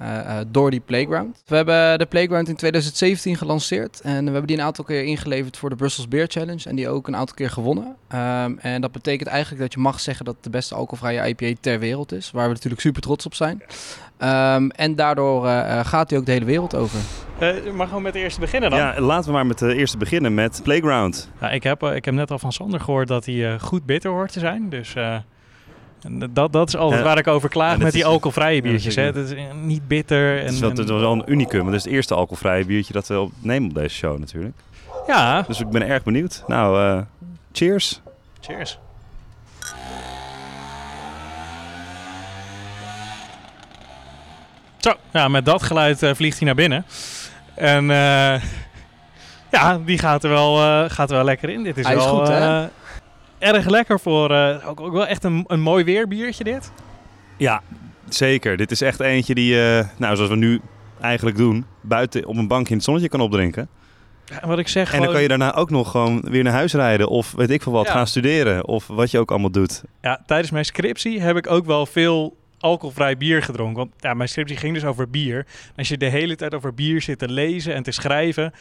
door 0.51 0.71
die 0.71 0.81
Playground. 0.81 1.43
We 1.47 1.57
hebben 1.57 1.99
de 1.99 2.07
Playground 2.07 2.49
in 2.49 2.57
2017 2.57 3.37
gelanceerd. 3.37 4.01
En 4.01 4.25
we 4.25 4.31
hebben 4.31 4.47
die 4.47 4.57
een 4.57 4.63
aantal 4.63 4.85
keer 4.85 5.05
ingeleverd 5.05 5.57
voor 5.57 5.71
de 5.71 5.77
Brussels 5.77 6.09
Beer 6.09 6.27
Challenge. 6.27 6.69
En 6.69 6.77
die 6.77 6.89
ook 6.89 7.07
een 7.09 7.17
aantal 7.17 7.35
keer 7.37 7.51
gewonnen. 7.51 7.97
Ehm, 8.09 8.55
en 8.59 8.81
dat 8.81 8.93
betekent 8.93 9.29
eigenlijk 9.29 9.63
dat 9.63 9.73
je 9.73 9.81
mag 9.81 10.01
zeggen 10.01 10.25
dat 10.25 10.35
het 10.35 10.45
de 10.45 10.51
beste 10.51 10.75
alcoholvrije 10.75 11.29
IPA 11.29 11.61
ter 11.61 11.79
wereld 11.79 12.13
is. 12.13 12.31
Waar 12.31 12.47
we 12.49 12.55
natuurlijk 12.55 12.83
super 12.83 13.03
trots 13.03 13.27
op 13.27 13.35
zijn. 13.35 13.63
Ehm, 14.19 14.69
en 14.69 14.95
daardoor 14.95 15.47
gaat 15.85 16.11
hij 16.11 16.19
ook 16.19 16.27
de 16.27 16.33
hele 16.33 16.45
wereld 16.45 16.75
over. 16.75 17.01
Eh 17.39 17.73
mag 17.73 17.87
gewoon 17.89 18.03
met 18.03 18.13
de 18.13 18.19
eerste 18.19 18.41
beginnen 18.41 18.71
dan? 18.71 18.79
Ja, 18.79 19.01
laten 19.01 19.27
we 19.27 19.33
maar 19.33 19.47
met 19.47 19.59
de 19.59 19.75
eerste 19.75 19.97
beginnen 19.97 20.35
met 20.35 20.61
Playground. 20.63 21.31
Ja, 21.41 21.51
ik, 21.51 21.63
heb, 21.63 21.83
eh, 21.83 21.95
ik 21.95 22.05
heb 22.05 22.15
net 22.15 22.31
al 22.31 22.39
van 22.39 22.53
Sander 22.53 22.81
gehoord 22.81 23.09
dat 23.09 23.25
hij 23.27 23.53
eh, 23.53 23.61
goed 23.61 23.87
bitter 23.87 24.11
hoort 24.11 24.33
te 24.33 24.39
zijn. 24.39 24.69
Dus 24.69 24.95
dat, 26.31 26.53
dat 26.53 26.69
is 26.69 26.77
altijd 26.77 27.01
Ja. 27.01 27.07
waar 27.07 27.19
ik 27.19 27.27
over 27.27 27.49
klaag 27.49 27.73
dat 27.73 27.83
met 27.83 27.93
die 27.93 28.05
alcoholvrije 28.07 28.63
biertjes. 28.63 28.95
hè. 28.95 29.23
is 29.25 29.35
niet 29.63 29.89
bitter. 29.89 30.39
En, 30.39 30.45
Het 30.45 30.53
is 30.55 30.61
wel, 30.61 30.71
het 30.71 30.89
was 30.89 31.01
wel 31.01 31.13
een 31.13 31.23
unicum. 31.27 31.59
want 31.59 31.71
Het 31.71 31.79
is 31.79 31.85
het 31.85 31.93
eerste 31.93 32.15
alcoholvrije 32.15 32.65
biertje 32.65 32.93
dat 32.93 33.07
we 33.07 33.21
opnemen 33.21 33.69
op 33.69 33.75
deze 33.75 33.95
show 33.95 34.19
natuurlijk. 34.19 34.55
ja, 35.07 35.43
Dus 35.43 35.61
ik 35.61 35.69
ben 35.71 35.87
erg 35.89 36.03
benieuwd. 36.03 36.45
Nou, 36.47 37.03
cheers. 37.53 38.01
cheers. 38.41 38.79
Zo, 44.79 44.93
ja, 45.13 45.29
met 45.29 45.45
dat 45.45 45.63
geluid 45.63 45.99
vliegt 46.15 46.37
hij 46.39 46.47
naar 46.47 46.55
binnen. 46.55 46.85
En 47.57 47.91
eh, 47.91 48.43
ja, 49.51 49.79
die 49.85 49.99
gaat 49.99 50.25
er, 50.25 50.31
wel, 50.31 50.59
eh, 50.63 50.91
gaat 50.91 51.11
er 51.11 51.17
wel 51.17 51.25
lekker 51.25 51.49
in. 51.49 51.63
Dit 51.63 51.77
is 51.77 51.87
Hij 51.87 51.95
is 51.97 52.05
wel 52.05 52.17
goed, 52.19 52.29
hè? 52.29 52.63
eh, 52.63 52.69
erg 53.39 53.67
lekker 53.69 54.01
voor... 54.01 54.31
eh, 54.31 54.69
ook, 54.69 54.81
ook 54.81 54.93
wel 54.93 55.07
echt 55.07 55.25
een, 55.25 55.45
een 55.47 55.61
mooi 55.61 55.85
weerbiertje 55.85 56.45
dit. 56.45 56.73
Ja, 57.37 57.63
zeker. 58.09 58.57
Dit 58.57 58.71
is 58.71 58.81
echt 58.81 59.01
eentje 59.01 59.35
die, 59.35 59.63
eh, 59.63 59.87
nou, 59.97 60.15
zoals 60.17 60.31
we 60.31 60.37
nu 60.37 60.61
eigenlijk 61.01 61.37
doen, 61.37 61.67
buiten 61.81 62.27
op 62.27 62.37
een 62.37 62.49
bankje 62.49 62.69
in 62.71 62.75
het 62.77 62.85
zonnetje 62.85 63.09
kan 63.09 63.21
opdrinken. 63.21 63.69
Ja, 64.25 64.47
wat 64.49 64.59
ik 64.59 64.69
zeg, 64.69 64.85
En 64.85 64.91
dan 64.91 64.99
gewoon- 64.99 65.13
kan 65.13 65.23
je 65.23 65.29
daarna 65.29 65.55
ook 65.55 65.71
nog 65.71 65.91
gewoon 65.91 66.21
weer 66.21 66.43
naar 66.43 66.53
huis 66.53 66.73
rijden 66.73 67.09
of 67.09 67.33
weet 67.33 67.51
ik 67.51 67.63
veel 67.63 67.73
wat, 67.73 67.87
Ja. 67.87 67.93
gaan 67.93 68.07
studeren 68.07 68.67
of 68.67 68.87
wat 68.87 69.11
je 69.11 69.19
ook 69.19 69.31
allemaal 69.31 69.51
doet. 69.51 69.83
Ja, 70.01 70.21
tijdens 70.27 70.51
mijn 70.51 70.65
scriptie 70.65 71.21
heb 71.21 71.37
ik 71.37 71.51
ook 71.51 71.67
wel 71.67 71.87
veel 71.87 72.37
alcoholvrij 72.65 73.17
bier 73.17 73.43
gedronken. 73.43 73.77
Want 73.77 73.93
ja, 73.99 74.15
mijn 74.15 74.29
scriptie 74.29 74.57
ging 74.57 74.75
dus 74.75 74.85
over 74.85 75.11
bier. 75.11 75.47
Als 75.77 75.89
je 75.89 75.97
de 75.97 76.09
hele 76.09 76.37
tijd 76.37 76.55
over 76.55 76.75
bier 76.75 77.03
zit 77.03 77.19
te 77.19 77.29
lezen 77.29 77.75
en 77.75 77.83
te 77.83 77.91
schrijven... 77.93 78.53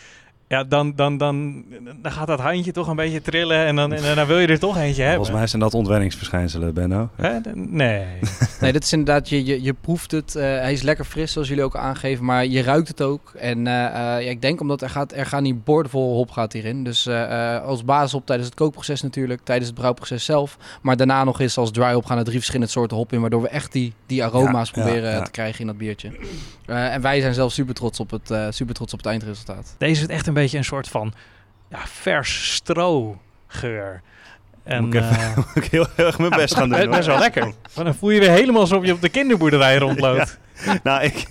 Ja, 0.54 0.64
dan, 0.64 0.94
dan, 0.96 1.18
dan, 1.18 1.64
dan 2.02 2.12
gaat 2.12 2.28
dat 2.28 2.40
handje 2.40 2.72
toch 2.72 2.88
een 2.88 2.96
beetje 2.96 3.22
trillen 3.22 3.66
en 3.66 3.76
dan, 3.76 3.94
en 3.94 4.16
dan 4.16 4.28
wil 4.28 4.40
je 4.40 4.48
er 4.48 4.60
toch 4.60 4.78
eentje 4.78 5.02
hebben. 5.02 5.16
Volgens 5.16 5.38
mij 5.38 5.48
zijn 5.48 5.62
dat 5.62 5.74
ontwenningsverschijnselen, 5.74 6.74
Benno. 6.74 7.10
Hè? 7.16 7.40
Nee. 7.54 8.06
Nee, 8.62 8.72
dit 8.72 8.84
is 8.84 8.92
inderdaad, 8.94 9.30
je, 9.30 9.46
je, 9.46 9.62
je 9.64 9.74
proeft 9.82 10.12
het. 10.12 10.36
eh, 10.36 10.44
hij 10.44 10.72
is 10.72 10.82
lekker 10.82 11.06
fris, 11.06 11.32
zoals 11.32 11.48
jullie 11.48 11.64
ook 11.64 11.76
aangeven, 11.76 12.26
maar 12.26 12.46
je 12.46 12.62
ruikt 12.62 12.88
het 12.88 13.02
ook. 13.02 13.34
En 13.40 13.68
eh, 13.68 13.86
eh, 13.86 14.24
ja, 14.24 14.30
ik 14.30 14.42
denk 14.42 14.62
omdat 14.62 14.82
er 14.82 14.90
gaat, 14.90 15.14
er 15.14 15.26
gaan 15.26 15.44
niet 15.44 15.64
boordevol 15.64 16.16
hop 16.16 16.32
gaat 16.32 16.54
hierin. 16.54 16.84
Dus 16.84 17.06
eh, 17.06 17.56
eh, 17.56 17.64
als 17.64 17.86
basishop 17.86 18.26
tijdens 18.26 18.50
het 18.50 18.58
kookproces 18.58 19.02
natuurlijk, 19.02 19.42
tijdens 19.44 19.68
het 19.70 19.78
brouwproces 19.78 20.26
zelf. 20.26 20.58
Maar 20.82 20.98
daarna 20.98 21.24
nog 21.24 21.40
eens 21.40 21.58
als 21.58 21.72
dry 21.72 21.94
hop 21.94 22.06
gaan 22.06 22.18
er 22.18 22.24
drie 22.24 22.38
verschillende 22.38 22.72
soorten 22.72 22.98
hop 22.98 23.14
in, 23.14 23.22
waardoor 23.22 23.42
we 23.42 23.48
echt 23.48 23.72
die, 23.72 23.94
die 24.06 24.24
aroma's 24.24 24.72
Ja, 24.74 24.82
proberen 24.82 25.12
ja. 25.12 25.22
te 25.22 25.32
krijgen 25.32 25.60
in 25.60 25.68
dat 25.68 25.78
biertje. 25.78 26.12
Eh, 26.66 26.94
en 26.94 27.02
wij 27.02 27.22
zijn 27.22 27.34
zelf 27.34 27.52
super 27.52 27.74
trots 27.74 28.00
op 28.00 28.12
het, 28.12 28.32
eh, 28.32 28.46
super 28.50 28.76
trots 28.76 28.94
op 28.94 29.00
het 29.00 29.08
eindresultaat. 29.08 29.76
Deze 29.78 30.02
is 30.02 30.08
echt 30.08 30.28
een 30.28 30.34
beetje 30.34 30.43
een 30.52 30.64
soort 30.64 30.88
van 30.88 31.14
ja, 31.70 31.80
vers 31.86 32.54
strogeur. 32.54 34.02
En, 34.64 34.84
Moet 34.86 34.94
ik 34.94 35.02
even- 35.02 35.16
eh, 35.16 35.36
Moet 35.38 35.56
ik 35.56 35.64
heel, 35.66 35.88
erg 35.96 36.18
mijn 36.18 36.30
best 36.32 36.56
gaan 36.56 36.70
doen. 36.70 36.90
dat 36.90 36.98
is 37.00 37.06
wel 37.06 37.20
lekker. 37.20 37.54
Maar 37.76 37.86
dan 37.86 37.96
voel 37.96 38.10
je 38.10 38.20
weer 38.20 38.30
helemaal 38.32 38.62
alsof 38.62 38.86
je 38.86 38.94
op 38.94 39.02
de 39.02 39.10
kinderboerderij 39.10 39.78
rondloopt. 39.88 40.40
Nou, 40.84 41.04
ik, 41.04 41.26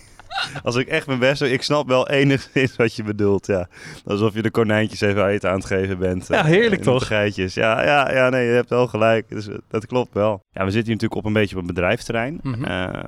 als 0.63 0.77
ik 0.77 0.89
echt 0.89 1.07
mijn 1.07 1.19
best 1.19 1.39
doe, 1.39 1.51
ik 1.53 1.63
snap 1.63 1.89
wel 1.89 2.09
enigszins 2.09 2.77
wat 2.77 2.97
je 2.97 3.03
bedoelt, 3.03 3.47
ja. 3.47 3.69
Alsof 4.05 4.35
je 4.35 4.43
de 4.43 4.51
konijntjes 4.51 5.01
even 5.01 5.27
eten 5.27 5.51
aan 5.51 5.57
het 5.57 5.65
geven 5.65 5.99
bent. 5.99 6.27
Ja, 6.29 6.39
eh, 6.39 6.45
heerlijk 6.45 6.83
de 6.83 6.91
toch? 6.91 7.07
Geitjes. 7.07 7.55
Ja, 7.55 7.85
ja, 7.85 8.13
ja, 8.13 8.29
nee, 8.29 8.47
je 8.47 8.53
hebt 8.53 8.71
wel 8.71 8.87
gelijk. 8.87 9.29
Dus, 9.29 9.49
eh, 9.49 9.55
dat 9.69 9.87
klopt 9.87 10.15
wel. 10.15 10.43
Ja, 10.53 10.65
we 10.65 10.71
zitten 10.71 10.85
hier 10.93 10.93
natuurlijk 10.93 11.15
op 11.21 11.25
een 11.25 11.33
beetje 11.33 11.55
op 11.57 11.61
een 11.61 11.67
bedrijfsterrein. 11.67 12.39
Mhm. 12.43 12.65
Eh, 12.65 13.03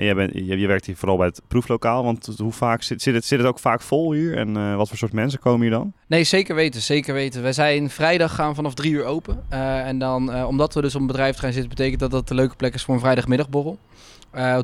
en 0.00 0.06
jij 0.06 0.14
bent, 0.14 0.32
je, 0.34 0.66
werkt 0.66 0.86
hier 0.86 0.96
vooral 0.96 1.16
bij 1.16 1.26
het 1.26 1.42
proeflokaal, 1.48 2.04
want 2.04 2.28
hoe 2.38 2.52
vaak 2.52 2.82
zit, 2.82 3.02
zit, 3.02 3.14
het, 3.14 3.24
zit 3.24 3.38
het 3.38 3.48
ook 3.48 3.58
vaak 3.58 3.80
vol 3.80 4.12
hier? 4.12 4.36
En 4.36 4.56
eh, 4.56 4.76
wat 4.76 4.88
voor 4.88 4.96
soort 4.96 5.12
mensen 5.12 5.40
komen 5.40 5.60
hier 5.60 5.70
dan? 5.70 5.92
Nee, 6.06 6.24
zeker 6.24 6.54
weten, 6.54 6.80
zeker 6.80 7.14
weten. 7.14 7.42
Wij 7.42 7.52
zijn 7.52 7.90
vrijdag 7.90 8.34
gaan 8.34 8.54
vanaf 8.54 8.74
drie 8.74 8.92
uur 8.92 9.04
open. 9.04 9.42
Eh, 9.48 9.86
en 9.86 9.98
dan, 9.98 10.32
eh, 10.32 10.46
omdat 10.46 10.74
we 10.74 10.80
dus 10.80 10.94
op 10.94 11.00
een 11.00 11.06
bedrijfterrein 11.06 11.52
zitten, 11.52 11.70
betekent 11.76 12.00
dat 12.00 12.10
dat 12.10 12.30
een 12.30 12.36
leuke 12.36 12.56
plek 12.56 12.74
is 12.74 12.82
voor 12.82 12.94
een 12.94 13.00
vrijdagmiddagborrel. 13.00 13.78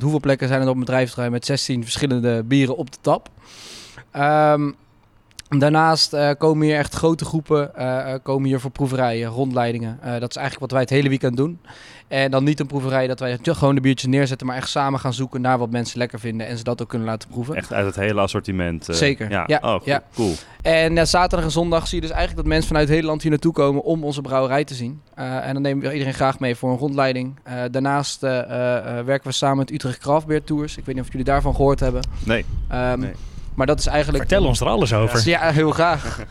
Hoeveel 0.01 0.21
plekken 0.21 0.49
zijn 0.49 0.61
er 0.61 0.69
op 0.69 0.75
een 0.75 0.81
bedrijfterrein 0.81 1.33
met 1.33 1.45
16 1.45 1.83
verschillende 1.83 2.43
bieren 2.43 2.77
op 2.77 2.91
de 2.91 2.99
tap? 3.01 3.29
Ehm, 4.11 4.71
daarnaast 5.49 6.13
eh, 6.13 6.31
komen 6.39 6.67
hier 6.67 6.77
echt 6.77 6.95
grote 6.95 7.25
groepen 7.25 7.75
eh, 7.75 8.13
eh, 8.13 8.21
komen 8.23 8.49
hier 8.49 8.61
voor 8.61 8.71
proeverijen, 8.71 9.29
rondleidingen. 9.29 9.99
Dat 10.03 10.31
is 10.31 10.37
eigenlijk 10.37 10.59
wat 10.59 10.71
wij 10.71 10.81
het 10.81 10.91
hele 10.91 11.09
weekend 11.09 11.37
doen. 11.37 11.61
En 12.09 12.31
dan 12.31 12.45
niet 12.45 12.61
een 12.61 12.67
proeverij 12.67 13.07
dat 13.07 13.21
wij 13.21 13.39
gewoon 13.43 13.75
de 13.75 13.81
biertjes 13.81 14.11
neerzetten, 14.11 14.47
maar 14.47 14.57
echt 14.57 14.69
samen 14.69 15.01
gaan 15.01 15.13
zoeken 15.13 15.41
naar 15.41 15.59
wat 15.59 15.71
mensen 15.71 15.99
lekker 15.99 16.21
vinden 16.21 16.47
en 16.47 16.59
ze 16.59 16.65
dat 16.65 16.83
ook 16.83 16.89
kunnen 16.89 17.09
laten 17.09 17.29
proeven. 17.29 17.55
Echt 17.55 17.73
uit 17.73 17.87
het 17.87 17.97
hele 17.97 18.21
assortiment? 18.21 18.87
Zeker, 18.91 19.31
Ja, 19.31 19.45
ja, 19.47 19.57
oh, 19.57 19.63
cool. 19.63 19.81
ja. 19.85 20.03
cool. 20.15 20.35
En 20.63 21.07
zaterdag 21.07 21.47
en 21.47 21.53
zondag 21.53 21.87
zie 21.89 22.01
je 22.01 22.07
dus 22.07 22.11
eigenlijk 22.11 22.43
dat 22.43 22.53
mensen 22.53 22.69
vanuit 22.69 22.87
heel 22.87 22.95
Nederland 22.97 23.23
hier 23.23 23.31
naartoe 23.31 23.53
komen 23.53 23.83
om 23.83 24.05
onze 24.05 24.21
brouwerij 24.21 24.65
te 24.65 24.75
zien. 24.75 25.03
En 25.15 25.53
dan 25.53 25.63
nemen 25.63 25.85
we 25.85 25.93
iedereen 25.93 26.15
graag 26.15 26.39
mee 26.39 26.57
voor 26.57 26.71
een 26.71 26.79
rondleiding. 26.79 27.39
Daarnaast 27.71 28.21
werken 28.21 29.29
we 29.29 29.33
samen 29.33 29.57
met 29.57 29.71
Utrecht 29.71 29.99
Craft 29.99 30.27
Beer 30.27 30.45
Tours. 30.45 30.77
Ik 30.77 30.85
weet 30.85 30.95
niet 30.95 31.05
of 31.05 31.11
jullie 31.11 31.27
daarvan 31.27 31.55
gehoord 31.55 31.81
hebben. 31.81 32.03
Nee. 32.25 32.45
Ehm, 32.69 33.01
Nee. 33.01 33.13
Maar 33.57 33.67
dat 33.67 33.79
is 33.79 33.87
eigenlijk... 33.87 34.29
Vertel 34.29 34.47
ons 34.47 34.61
er 34.61 34.67
alles 34.67 34.93
over. 34.93 35.29
Ja, 35.29 35.51
heel 35.51 35.71
graag. 35.71 36.19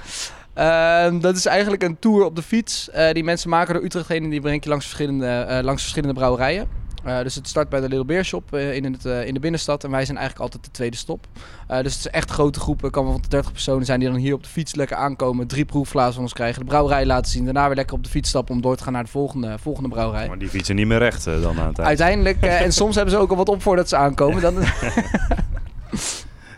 Ehm, 0.53 1.19
dat 1.19 1.35
is 1.35 1.45
eigenlijk 1.45 1.83
een 1.83 1.99
tour 1.99 2.25
op 2.25 2.35
de 2.35 2.41
fiets 2.41 2.89
eh, 2.89 3.11
die 3.13 3.23
mensen 3.23 3.49
maken 3.49 3.73
door 3.73 3.83
Utrecht 3.83 4.07
heen 4.07 4.23
en 4.23 4.29
die 4.29 4.41
brengt 4.41 4.63
je 4.63 4.69
langs 4.69 4.85
verschillende, 4.85 5.27
eh, 5.27 5.63
langs 5.63 5.81
verschillende 5.81 6.13
brouwerijen. 6.15 6.67
Eh, 7.03 7.21
dus 7.21 7.35
het 7.35 7.47
start 7.47 7.69
bij 7.69 7.79
de 7.79 7.87
Little 7.87 8.05
Beer 8.05 8.25
Shop 8.25 8.53
eh, 8.53 8.75
in, 8.75 8.83
het, 8.83 9.05
eh, 9.05 9.27
in 9.27 9.33
de 9.33 9.39
binnenstad 9.39 9.83
en 9.83 9.91
wij 9.91 10.05
zijn 10.05 10.17
eigenlijk 10.17 10.45
altijd 10.45 10.65
de 10.65 10.71
tweede 10.71 10.97
stop. 10.97 11.27
Eh, 11.67 11.81
dus 11.81 11.95
het 11.95 12.05
is 12.05 12.11
echt 12.11 12.31
grote 12.31 12.59
groepen, 12.59 12.91
kan 12.91 13.03
wel 13.03 13.11
van 13.11 13.23
30 13.29 13.51
personen 13.51 13.85
zijn 13.85 13.99
die 13.99 14.09
dan 14.09 14.17
hier 14.17 14.33
op 14.33 14.43
de 14.43 14.49
fiets 14.49 14.75
lekker 14.75 14.97
aankomen, 14.97 15.47
drie 15.47 15.65
proefglazen 15.65 16.13
van 16.13 16.23
ons 16.23 16.33
krijgen, 16.33 16.59
de 16.59 16.65
brouwerij 16.65 17.05
laten 17.05 17.31
zien, 17.31 17.43
daarna 17.45 17.67
weer 17.67 17.75
lekker 17.75 17.95
op 17.95 18.03
de 18.03 18.09
fiets 18.09 18.29
stappen 18.29 18.55
om 18.55 18.61
door 18.61 18.75
te 18.75 18.83
gaan 18.83 18.93
naar 18.93 19.03
de 19.03 19.09
volgende, 19.09 19.57
volgende 19.61 19.89
brouwerij. 19.89 20.27
Maar 20.27 20.37
die 20.37 20.49
fietsen 20.49 20.75
niet 20.75 20.87
meer 20.87 20.97
recht 20.97 21.23
dan 21.23 21.35
aan 21.35 21.49
het 21.49 21.59
eind. 21.59 21.79
Uiteindelijk, 21.79 22.41
eh, 22.41 22.61
en 22.61 22.71
soms 22.81 22.95
hebben 22.95 23.13
ze 23.13 23.19
ook 23.19 23.29
al 23.29 23.35
wat 23.35 23.49
op 23.49 23.61
voordat 23.61 23.89
ze 23.89 23.95
aankomen, 23.95 24.41
dan, 24.41 24.55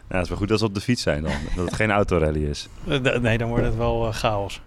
Ja, 0.10 0.16
het 0.16 0.24
is 0.24 0.30
wel 0.30 0.38
goed 0.38 0.48
dat 0.48 0.60
ze 0.60 0.66
op 0.66 0.74
de 0.74 0.82
fiets 0.82 1.02
zijn 1.02 1.24
dan. 1.24 1.32
dat 1.56 1.66
het 1.66 1.74
geen 1.74 1.92
autorally 1.92 2.44
is. 2.50 2.68
Eh, 2.88 3.00
Nee, 3.20 3.38
dan 3.38 3.50
wordt 3.50 3.66
het 3.66 3.76
wel 3.78 4.08
eh, 4.08 4.14
chaos. 4.14 4.62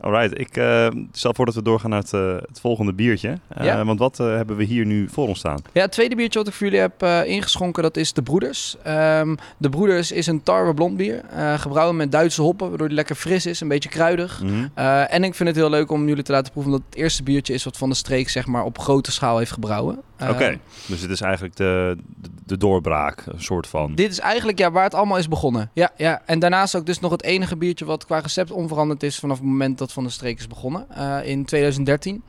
Alright, 0.00 0.38
ik 0.40 0.56
eh, 0.56 0.86
stel 1.12 1.34
voor 1.34 1.44
dat 1.44 1.54
we 1.54 1.62
doorgaan 1.62 1.90
naar 1.90 1.98
het, 1.98 2.10
het 2.48 2.60
volgende 2.60 2.92
biertje. 2.92 3.38
Eh, 3.48 3.64
Ja. 3.64 3.84
Want 3.84 3.98
wat 3.98 4.20
eh, 4.20 4.26
hebben 4.26 4.56
we 4.56 4.64
hier 4.64 4.86
nu 4.86 5.08
voor 5.08 5.28
ons 5.28 5.38
staan? 5.38 5.58
Ja, 5.72 5.80
het 5.82 5.92
tweede 5.92 6.14
biertje 6.16 6.38
wat 6.38 6.48
ik 6.48 6.54
voor 6.54 6.66
jullie 6.66 6.80
heb 6.80 7.02
eh, 7.02 7.24
ingeschonken, 7.24 7.82
dat 7.82 7.96
is 7.96 8.12
de 8.12 8.22
Broeders. 8.22 8.76
Ehm, 8.82 9.34
de 9.58 9.68
Broeders 9.68 10.12
is 10.12 10.26
een 10.26 10.42
tarwe 10.42 10.74
blond 10.74 10.96
bier, 10.96 11.24
eh, 11.24 11.58
gebrouwen 11.58 11.96
met 11.96 12.12
Duitse 12.12 12.42
hoppen, 12.42 12.68
waardoor 12.68 12.86
die 12.86 12.96
lekker 12.96 13.14
fris 13.16 13.46
is, 13.46 13.60
een 13.60 13.68
beetje 13.68 13.88
kruidig. 13.88 14.42
Mhm. 14.42 14.66
Eh, 14.74 15.14
en 15.14 15.24
ik 15.24 15.34
vind 15.34 15.48
het 15.48 15.58
heel 15.58 15.70
leuk 15.70 15.90
om 15.90 16.08
jullie 16.08 16.22
te 16.24 16.32
laten 16.32 16.52
proeven 16.52 16.72
dat 16.72 16.82
het 16.88 16.98
eerste 16.98 17.22
biertje 17.22 17.54
is 17.54 17.64
wat 17.64 17.76
van 17.76 17.88
de 17.88 17.94
streek 17.94 18.28
zeg 18.28 18.46
maar 18.46 18.64
op 18.64 18.78
grote 18.78 19.12
schaal 19.12 19.38
heeft 19.38 19.52
gebrouwen. 19.52 19.98
Eh, 20.16 20.28
Oké, 20.28 20.58
dus 20.86 21.00
dit 21.00 21.10
is 21.10 21.20
eigenlijk 21.20 21.56
de, 21.56 21.96
de, 22.20 22.28
de 22.46 22.56
doorbraak, 22.56 23.22
een 23.26 23.42
soort 23.42 23.66
van. 23.66 23.94
Dit 23.94 24.10
is 24.10 24.18
eigenlijk 24.20 24.58
ja, 24.58 24.70
waar 24.70 24.84
het 24.84 24.94
allemaal 24.94 25.18
is 25.18 25.28
begonnen. 25.28 25.70
Ja, 25.72 25.90
ja. 25.96 26.22
En 26.26 26.38
daarnaast 26.38 26.76
ook 26.76 26.86
dus 26.86 27.00
nog 27.00 27.10
het 27.10 27.22
enige 27.22 27.56
biertje 27.56 27.84
wat 27.84 28.04
qua 28.06 28.18
recept 28.18 28.50
onveranderd 28.50 29.02
is 29.02 29.18
vanaf 29.18 29.36
het 29.36 29.46
moment 29.46 29.78
dat 29.78 29.92
Van 29.92 30.04
de 30.04 30.10
Streek 30.10 30.38
is 30.38 30.46
begonnen 30.46 30.86
eh, 30.90 31.18
in 31.28 31.44
2013. 31.44 32.22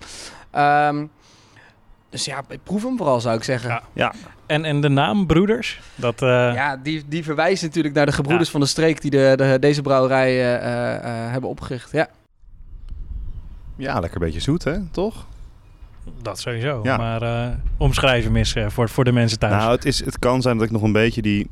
Ehm, 0.52 1.06
dus 2.10 2.26
ja, 2.26 2.42
proef 2.64 2.84
hem 2.84 2.98
vooral 2.98 3.22
zou 3.22 3.36
ik 3.38 3.44
zeggen. 3.44 3.82
Ja. 3.94 4.14
En, 4.46 4.66
en 4.66 4.82
de 4.82 4.90
naam 4.90 5.26
Broeders, 5.28 5.80
dat... 5.96 6.22
eh, 6.22 6.28
Ja, 6.54 6.78
die, 6.78 7.04
die 7.08 7.24
verwijst 7.24 7.64
natuurlijk 7.64 7.96
naar 7.96 8.06
de 8.06 8.12
gebroeders 8.12 8.50
van 8.50 8.60
de 8.60 8.66
streek 8.66 9.02
die 9.02 9.12
de, 9.12 9.34
de, 9.36 9.58
deze 9.60 9.82
brouwerij 9.82 10.60
eh, 10.60 11.32
hebben 11.32 11.50
opgericht. 11.50 11.92
Ja. 11.92 12.08
Ja, 13.76 14.00
lekker 14.00 14.20
beetje 14.20 14.40
zoet, 14.40 14.64
hè? 14.64 14.78
Toch? 14.92 15.26
Dat 16.22 16.40
sowieso. 16.40 16.80
Ja. 16.84 16.98
Maar 16.98 17.22
eh 17.22 17.54
omschrijf 17.78 18.24
hem 18.24 18.36
eens 18.36 18.54
eh, 18.56 18.70
voor, 18.70 18.90
voor 18.90 19.04
de 19.04 19.12
mensen 19.12 19.40
thuis. 19.40 19.54
Nou, 19.64 19.72
het, 19.76 19.86
is, 19.86 20.06
het 20.06 20.20
kan 20.20 20.42
zijn 20.42 20.58
dat 20.58 20.66
ik 20.66 20.72
nog 20.72 20.82
een 20.82 20.92
beetje 20.92 21.22
die 21.22 21.50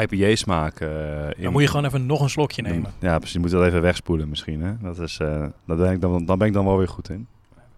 IPA-smaak 0.00 0.80
eh 0.80 0.88
in... 1.36 1.42
dan 1.42 1.52
moet 1.52 1.62
je 1.62 1.68
gewoon 1.68 1.84
even 1.84 2.06
nog 2.06 2.20
een 2.20 2.30
slokje 2.30 2.62
nemen. 2.62 2.92
Ja, 2.98 3.16
precies. 3.16 3.32
Je 3.34 3.38
moet 3.40 3.50
dat 3.50 3.64
even 3.64 3.82
wegspoelen 3.82 4.28
misschien, 4.28 4.62
hè? 4.62 4.72
Dat 4.80 4.98
is, 4.98 5.18
eh 5.18 5.44
dat 5.66 5.78
ben 5.78 5.92
ik 5.92 6.00
dan, 6.00 6.24
dan 6.26 6.38
ben 6.38 6.46
ik 6.46 6.52
dan 6.52 6.64
wel 6.64 6.76
weer 6.78 6.88
goed 6.88 7.08
in. 7.08 7.26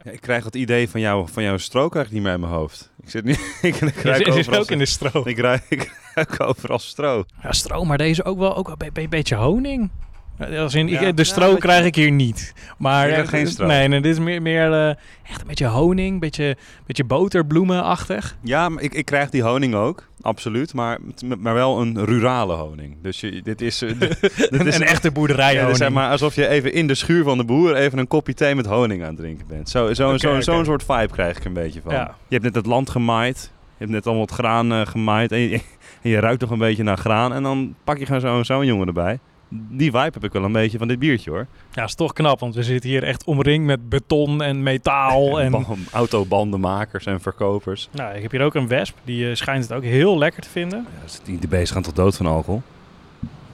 Ja, 0.05 0.11
ik 0.11 0.21
krijg 0.21 0.45
het 0.45 0.55
idee 0.57 0.89
van, 0.89 1.01
jou, 1.01 1.29
van 1.29 1.43
jouw 1.43 1.57
strook 1.57 1.95
eigenlijk 1.95 2.13
niet 2.13 2.23
meer 2.23 2.33
in 2.33 2.41
mijn 2.51 2.61
hoofd. 2.61 2.91
Ik 3.03 3.11
zit 3.11 3.25
niet... 3.25 3.37
ik, 3.63 3.75
ik 3.77 3.95
Je 3.95 4.03
ruik 4.03 4.25
zit 4.25 4.33
overal, 4.39 4.61
ook 4.61 4.71
in 4.71 4.79
de 4.79 4.87
stro. 4.87 5.23
ik, 5.25 5.39
ruik, 5.39 5.65
ik 5.69 5.93
ruik 6.15 6.41
overal 6.41 6.79
stro. 6.79 7.25
Ja, 7.43 7.53
stro, 7.53 7.85
maar 7.85 7.99
deze 7.99 8.25
ook 8.25 8.39
wel 8.39 8.57
ook 8.57 8.67
wel 8.67 8.77
een 8.79 8.87
be- 8.93 9.01
be- 9.01 9.09
beetje 9.09 9.35
honing. 9.37 9.91
Eh, 10.39 10.61
Als 10.61 10.75
in, 10.75 10.89
ik- 10.89 11.01
Ja, 11.01 11.13
de 11.13 11.25
stro 11.25 11.55
krijg 11.57 11.85
ik 11.85 11.95
hier 11.95 12.11
niet. 12.11 12.53
Maar 12.79 13.09
eh, 13.09 13.29
geen 13.29 13.47
stro. 13.47 13.67
Nee, 13.67 13.89
nee, 13.89 14.01
dit 14.01 14.13
is 14.13 14.19
meer, 14.19 14.43
meer 14.43 14.73
eh, 14.73 14.89
echt 15.29 15.41
een 15.41 15.47
beetje 15.47 15.67
honing, 15.67 16.21
beetje, 16.21 16.57
beetje 16.87 17.05
boterbloemenachtig. 17.05 18.37
Ja, 18.43 18.69
maar 18.69 18.83
ik, 18.83 18.95
ik 18.95 19.05
krijg 19.05 19.31
die 19.31 19.43
honing 19.43 19.75
ook, 19.75 20.09
absoluut. 20.21 20.75
Maar, 20.75 20.99
maar 21.39 21.55
wel 21.55 21.81
een 21.81 22.05
rurale 22.05 22.55
honing. 22.55 22.97
Dus 23.03 23.21
je, 23.21 23.43
dit 23.43 23.61
is... 23.61 23.83
eh, 23.83 23.99
dit 23.99 24.19
Een, 24.51 24.67
is 24.67 24.75
een 24.77 24.83
echte 24.87 25.11
boerderij 25.11 25.45
Ja, 25.47 25.53
dus 25.53 25.61
honing. 25.61 25.77
zeg 25.79 25.91
maar 25.91 26.11
alsof 26.11 26.35
je 26.35 26.49
even 26.49 26.73
in 26.73 26.87
de 26.87 26.95
schuur 26.95 27.25
van 27.25 27.39
de 27.39 27.45
boer 27.45 27.75
even 27.77 27.99
een 27.99 28.09
kopje 28.09 28.35
thee 28.35 28.55
met 28.55 28.67
honing 28.67 29.03
aan 29.03 29.09
het 29.09 29.17
drinken 29.17 29.47
bent. 29.47 29.69
Zo, 29.71 29.87
zo, 29.95 30.17
zo, 30.17 30.29
oké. 30.31 30.43
Zo'n 30.43 30.65
soort 30.65 30.85
vibe 30.85 31.09
krijg 31.13 31.37
ik 31.37 31.45
een 31.45 31.53
beetje 31.53 31.81
van. 31.85 31.93
Ja. 31.95 32.03
Je 32.29 32.35
hebt 32.35 32.45
net 32.45 32.55
het 32.55 32.67
land 32.67 32.91
gemaaid. 32.91 33.51
Je 33.53 33.75
hebt 33.79 33.91
net 33.91 34.05
allemaal 34.07 34.25
het 34.25 34.35
graan 34.35 34.73
eh, 34.73 34.81
gemaaid. 34.87 35.33
En 35.33 35.39
je, 35.39 35.51
en 36.03 36.11
je 36.11 36.19
ruikt 36.21 36.41
nog 36.41 36.51
een 36.51 36.59
beetje 36.59 36.83
naar 36.83 36.99
graan. 36.99 37.33
En 37.33 37.43
dan 37.43 37.75
pak 37.85 37.99
je 37.99 38.07
gewoon 38.07 38.21
zo'n 38.21 38.45
zo'n 38.45 38.67
jongen 38.67 38.87
erbij. 38.87 39.19
Die 39.57 39.91
vibe 39.91 39.99
heb 40.13 40.25
ik 40.25 40.33
wel 40.33 40.45
een 40.45 40.53
beetje 40.53 40.79
van 40.79 40.89
dit 40.89 40.99
biertje 40.99 41.31
hoor. 41.31 41.47
Ja, 41.73 41.85
is 41.85 41.95
toch 41.95 42.13
knap, 42.13 42.41
want 42.41 42.55
we 42.55 42.63
zitten 42.63 42.91
hier 42.91 43.03
echt 43.03 43.25
omringd 43.25 43.67
met 43.67 43.89
beton 43.89 44.43
en 44.43 44.63
metaal. 44.63 45.41
En, 45.41 45.51
Ban- 45.51 45.79
Autobandenmakers 45.93 47.07
en 47.07 47.21
verkopers. 47.21 47.89
nou, 47.93 48.15
ik 48.15 48.23
heb 48.23 48.31
hier 48.31 48.43
ook 48.43 48.55
een 48.55 48.69
wesp, 48.69 48.97
die 49.05 49.29
eh, 49.29 49.35
schijnt 49.35 49.63
het 49.63 49.73
ook 49.73 49.83
heel 49.83 50.19
lekker 50.19 50.43
te 50.43 50.49
vinden. 50.49 50.87
Ja, 51.03 51.09
die, 51.25 51.39
die 51.39 51.49
beesten 51.49 51.75
gaan 51.75 51.83
tot 51.83 51.97
dood 51.97 52.17
van 52.17 52.27
alcohol. 52.27 52.63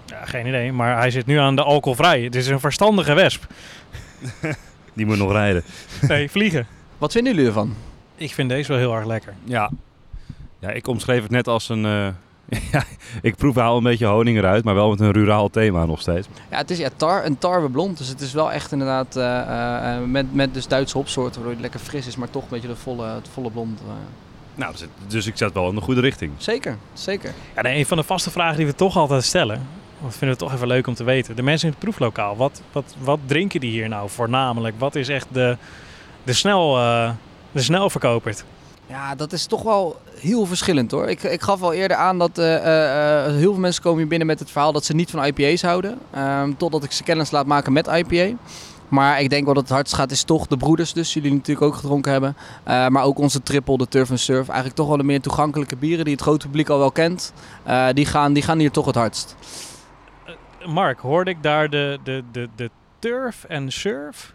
Ja, 0.07 0.25
geen 0.25 0.47
idee, 0.47 0.73
maar 0.73 0.97
hij 0.99 1.11
zit 1.11 1.27
nu 1.27 1.37
aan 1.39 1.57
de 1.57 1.63
alcoholvrij. 1.63 2.23
Het 2.23 2.35
is 2.35 2.47
een 2.47 2.61
verstandige 2.61 3.15
wesp. 3.15 3.47
Die 4.95 5.07
moet 5.07 5.19
nog 5.19 5.33
rijden. 5.33 5.63
Nee, 6.09 6.31
vliegen. 6.31 6.67
Wat 6.99 7.13
vinden 7.13 7.33
jullie 7.33 7.49
ervan? 7.49 7.75
Ik 8.17 8.35
vind 8.35 8.49
deze 8.49 8.69
wel 8.69 8.79
heel 8.81 8.95
erg 8.95 9.07
lekker. 9.07 9.35
Ja. 9.45 9.71
Ja, 10.59 10.71
ik 10.71 10.87
omschreef 10.87 11.23
het 11.23 11.31
net 11.31 11.49
als 11.49 11.69
een... 11.69 11.85
eh, 11.85 12.09
ja, 12.73 12.85
ik 13.23 13.37
proef 13.37 13.55
wel 13.55 13.77
een 13.77 13.83
beetje 13.83 14.07
honing 14.07 14.39
eruit, 14.39 14.65
maar 14.65 14.75
wel 14.75 14.91
met 14.91 15.01
een 15.01 15.13
ruraal 15.13 15.49
thema 15.49 15.85
nog 15.85 16.01
steeds. 16.01 16.29
Ja, 16.51 16.57
het 16.57 16.71
is 16.71 16.79
ja, 16.79 16.89
tar, 16.97 17.25
een 17.25 17.39
tarwe 17.39 17.71
blond. 17.71 17.99
Dus 17.99 18.09
het 18.09 18.21
is 18.21 18.33
wel 18.33 18.53
echt 18.53 18.73
inderdaad 18.73 19.17
eh, 19.17 19.41
eh, 19.41 19.97
eh, 19.97 20.05
met, 20.05 20.35
met 20.35 20.55
dus 20.55 20.67
Duitse 20.67 20.97
hopsoorten, 20.97 21.35
waardoor 21.35 21.53
het 21.53 21.61
lekker 21.61 21.81
fris 21.81 22.07
is, 22.07 22.17
maar 22.17 22.31
toch 22.31 22.43
een 22.43 22.49
beetje 22.51 22.69
de 22.69 22.77
volle, 22.77 23.07
het 23.07 23.29
volle 23.33 23.51
blond. 23.51 23.81
Nou, 24.55 24.73
dus, 24.73 24.87
dus 25.07 25.27
ik 25.27 25.37
zet 25.37 25.53
wel 25.53 25.69
in 25.69 25.75
de 25.75 25.81
goede 25.81 26.01
richting. 26.01 26.33
Zeker, 26.37 26.77
zeker. 26.93 27.35
Ja, 27.55 27.63
nee, 27.63 27.79
een 27.79 27.87
van 27.87 27.97
de 27.97 28.03
vaste 28.03 28.31
vragen 28.31 28.57
die 28.57 28.67
we 28.67 28.75
toch 28.75 28.97
altijd 28.97 29.25
stellen. 29.25 29.67
Dat 30.03 30.17
vinden 30.17 30.39
we 30.39 30.45
toch 30.45 30.53
even 30.53 30.67
leuk 30.67 30.87
om 30.87 30.95
te 30.95 31.05
weten. 31.05 31.37
De 31.37 31.43
mensen 31.43 31.67
in 31.69 31.75
het 31.75 31.83
proeflokaal, 31.83 32.37
wat, 32.37 32.63
wat, 32.73 32.95
wat 32.99 33.19
drinken 33.27 33.61
die 33.61 33.71
hier 33.71 33.89
nou 33.89 34.11
voornamelijk? 34.11 34.75
Wat 34.79 34.95
is 34.95 35.09
echt 35.09 35.27
de, 35.33 35.57
de, 36.23 36.33
snel, 36.33 36.79
eh 36.79 37.11
de 37.53 37.63
snelverkoperd? 37.63 38.45
Ja, 38.91 39.15
dat 39.15 39.33
is 39.33 39.47
toch 39.47 39.63
wel 39.63 40.01
heel 40.15 40.47
verschillend 40.47 40.91
hoor. 40.91 41.09
Ik, 41.09 41.23
ik 41.23 41.41
gaf 41.41 41.63
al 41.63 41.73
eerder 41.73 41.97
aan 41.97 42.19
dat 42.19 42.39
eh, 42.39 42.57
eh, 42.57 43.27
eh, 43.27 43.33
heel 43.35 43.53
veel 43.53 43.61
mensen 43.61 43.83
komen 43.83 43.99
hier 43.99 44.09
binnen 44.09 44.27
met 44.27 44.39
het 44.39 44.51
verhaal 44.51 44.73
dat 44.73 44.85
ze 44.85 44.95
niet 44.95 45.11
van 45.11 45.25
IPA's 45.25 45.63
houden. 45.63 45.99
Ehm, 46.11 46.53
totdat 46.57 46.85
ik 46.85 46.93
ze 46.93 47.03
kennis 47.03 47.31
laat 47.31 47.47
maken 47.47 47.73
met 47.73 47.87
IPA. 47.87 48.37
Maar 48.89 49.21
ik 49.21 49.31
denk 49.31 49.45
wel 49.45 49.55
dat 49.55 49.63
het 49.63 49.73
hardst 49.73 49.95
gaat 49.95 50.11
is 50.11 50.23
toch 50.23 50.47
de 50.47 50.57
broeders 50.57 50.93
dus, 50.93 51.13
jullie 51.13 51.33
natuurlijk 51.33 51.67
ook 51.67 51.75
gedronken 51.75 52.13
hebben. 52.13 52.37
Maar 52.65 53.03
ook 53.03 53.19
onze 53.19 53.43
triple, 53.43 53.79
de 53.79 53.89
Turf 53.89 54.11
Surf. 54.15 54.47
Eigenlijk 54.47 54.77
toch 54.77 54.89
wel 54.89 54.97
de 54.97 55.03
meer 55.03 55.21
toegankelijke 55.21 55.77
bieren 55.77 56.05
die 56.05 56.15
het 56.15 56.23
grote 56.23 56.47
publiek 56.47 56.69
al 56.69 56.79
wel 56.79 56.91
kent. 56.91 57.33
Die, 57.93 58.07
gaan, 58.07 58.33
die 58.33 58.43
gaan 58.43 58.59
hier 58.59 58.71
toch 58.71 58.87
het 58.87 58.95
hardst. 58.95 59.37
Mark, 60.67 61.01
hoorde 61.01 61.31
ik 61.31 61.43
daar 61.43 61.71
de, 61.71 61.99
de, 62.05 62.23
de, 62.33 62.49
de 62.57 62.71
turf 62.99 63.45
en 63.45 63.73
surf? 63.73 64.35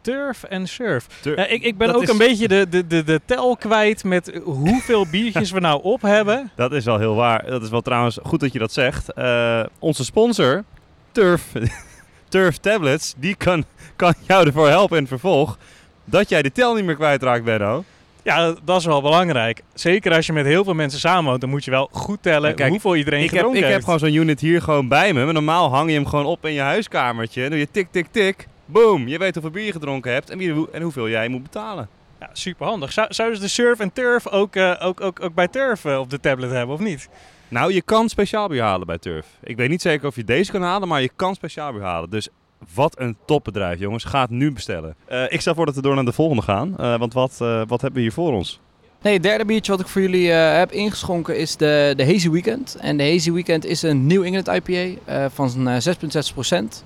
Turf 0.00 0.42
en 0.42 0.66
surf. 0.68 1.06
Ja, 1.22 1.46
ik, 1.46 1.62
ik 1.62 1.76
ben 1.78 1.86
Dat 1.86 1.96
ook 1.96 2.02
is- 2.02 2.08
een 2.08 2.18
beetje 2.18 2.48
de, 2.48 2.68
de, 2.68 2.86
de, 2.86 3.04
de 3.04 3.20
tel 3.24 3.56
kwijt 3.56 4.04
met 4.04 4.40
hoeveel 4.44 5.06
biertjes 5.10 5.50
we 5.50 5.60
nou 5.60 5.82
op 5.82 6.02
hebben. 6.02 6.50
Dat 6.56 6.72
is 6.72 6.84
wel 6.84 6.98
heel 6.98 7.14
waar. 7.14 7.46
Dat 7.46 7.62
is 7.62 7.70
wel 7.70 7.80
trouwens 7.80 8.18
goed 8.22 8.40
dat 8.40 8.52
je 8.52 8.58
dat 8.58 8.72
zegt. 8.72 9.12
Eh, 9.12 9.62
onze 9.78 10.04
sponsor, 10.04 10.64
Turf, 11.12 11.42
Turf 12.28 12.56
Tablets, 12.56 13.14
die 13.16 13.34
kan, 13.34 13.64
kan 13.96 14.14
jou 14.20 14.46
ervoor 14.46 14.68
helpen 14.68 14.96
in 14.96 15.02
het 15.02 15.12
vervolg 15.12 15.58
dat 16.04 16.28
jij 16.28 16.42
de 16.42 16.52
tel 16.52 16.74
niet 16.74 16.84
meer 16.84 16.94
kwijtraakt, 16.94 17.44
Benno. 17.44 17.84
Ja, 18.22 18.54
dat 18.64 18.78
is 18.80 18.84
wel 18.86 19.02
belangrijk. 19.02 19.62
Zeker 19.74 20.14
als 20.14 20.26
je 20.26 20.32
met 20.32 20.44
heel 20.46 20.64
veel 20.64 20.74
mensen 20.74 21.00
samenwoont, 21.00 21.40
dan 21.40 21.50
moet 21.50 21.64
je 21.64 21.70
wel 21.70 21.88
goed 21.92 22.22
tellen 22.22 22.54
kijk, 22.54 22.70
hoeveel 22.70 22.96
iedereen 22.96 23.18
Ik 23.22 23.24
heb, 23.24 23.34
gedronken 23.34 23.58
ik 23.58 23.64
heb 23.64 23.72
heeft. 23.74 23.84
gewoon 23.84 23.98
zo'n 23.98 24.14
unit 24.14 24.40
hier 24.40 24.62
gewoon 24.62 24.88
bij 24.88 25.12
me. 25.12 25.24
Maar 25.24 25.32
normaal 25.34 25.70
hang 25.70 25.88
je 25.90 25.94
hem 25.96 26.06
gewoon 26.06 26.24
op 26.26 26.46
in 26.46 26.52
je 26.52 26.60
huiskamertje. 26.60 27.40
Dan 27.40 27.50
doe 27.50 27.58
je 27.58 27.68
tik, 27.70 27.88
tik, 27.90 28.06
tik. 28.10 28.46
Boom. 28.72 29.08
Je 29.08 29.18
weet 29.18 29.34
hoeveel 29.34 29.52
bier 29.52 29.64
je 29.64 29.72
gedronken 29.72 30.12
hebt 30.12 30.30
en, 30.30 30.38
wie, 30.38 30.70
en 30.72 30.82
hoeveel 30.82 31.08
jij 31.08 31.28
moet 31.28 31.42
betalen. 31.42 31.88
Ja, 32.20 32.30
superhandig. 32.32 32.92
Zou, 32.92 33.12
zouden 33.12 33.36
ze 33.38 33.42
de 33.42 33.50
surf 33.50 33.78
en 33.78 33.92
turf 33.92 34.28
ook, 34.28 34.56
eh, 34.56 34.76
ook, 34.80 35.00
ook, 35.00 35.20
ook 35.22 35.34
bij 35.34 35.48
turf 35.48 35.84
eh, 35.84 35.98
op 35.98 36.10
de 36.10 36.20
tablet 36.20 36.50
hebben, 36.50 36.74
of 36.74 36.80
niet? 36.80 37.08
Nou, 37.48 37.72
je 37.72 37.82
kan 37.82 38.08
speciaal 38.08 38.48
bier 38.48 38.62
halen 38.62 38.86
bij 38.86 38.98
Turf. 38.98 39.26
Ik 39.42 39.56
weet 39.56 39.68
niet 39.68 39.82
zeker 39.82 40.06
of 40.06 40.16
je 40.16 40.24
deze 40.24 40.50
kan 40.52 40.62
halen, 40.62 40.88
maar 40.88 41.02
je 41.02 41.10
kan 41.16 41.34
speciaal 41.34 41.72
bier 41.72 41.82
halen. 41.82 42.10
Dus 42.10 42.28
wat 42.74 42.98
een 43.00 43.16
topbedrijf, 43.26 43.78
jongens. 43.78 44.04
Ga 44.04 44.20
het 44.20 44.30
nu 44.30 44.52
bestellen. 44.52 44.94
Eh, 45.06 45.22
ik 45.28 45.40
stel 45.40 45.54
voor 45.54 45.66
dat 45.66 45.74
we 45.74 45.82
door 45.82 45.94
naar 45.94 46.04
de 46.04 46.12
volgende 46.12 46.42
gaan. 46.42 46.76
Eh, 46.78 46.98
want 46.98 47.12
wat, 47.12 47.38
eh, 47.40 47.62
wat 47.66 47.80
hebben 47.80 47.92
we 47.92 48.00
hier 48.00 48.12
voor 48.12 48.32
ons? 48.32 48.60
Nee, 49.02 49.12
het 49.12 49.22
derde 49.22 49.44
biertje 49.44 49.72
wat 49.72 49.80
ik 49.80 49.86
voor 49.86 50.00
jullie 50.00 50.32
eh, 50.32 50.58
heb 50.58 50.72
ingeschonken 50.72 51.38
is 51.38 51.56
de, 51.56 51.92
de 51.96 52.04
Hazy 52.06 52.30
Weekend. 52.30 52.76
En 52.80 52.96
de 52.96 53.10
Hazy 53.10 53.32
Weekend 53.32 53.64
is 53.64 53.82
een 53.82 54.06
New 54.06 54.24
England 54.24 54.48
IPA 54.48 55.00
eh, 55.04 55.24
van 55.34 55.68
eh, 55.68 55.76
6,6%. 55.80 56.84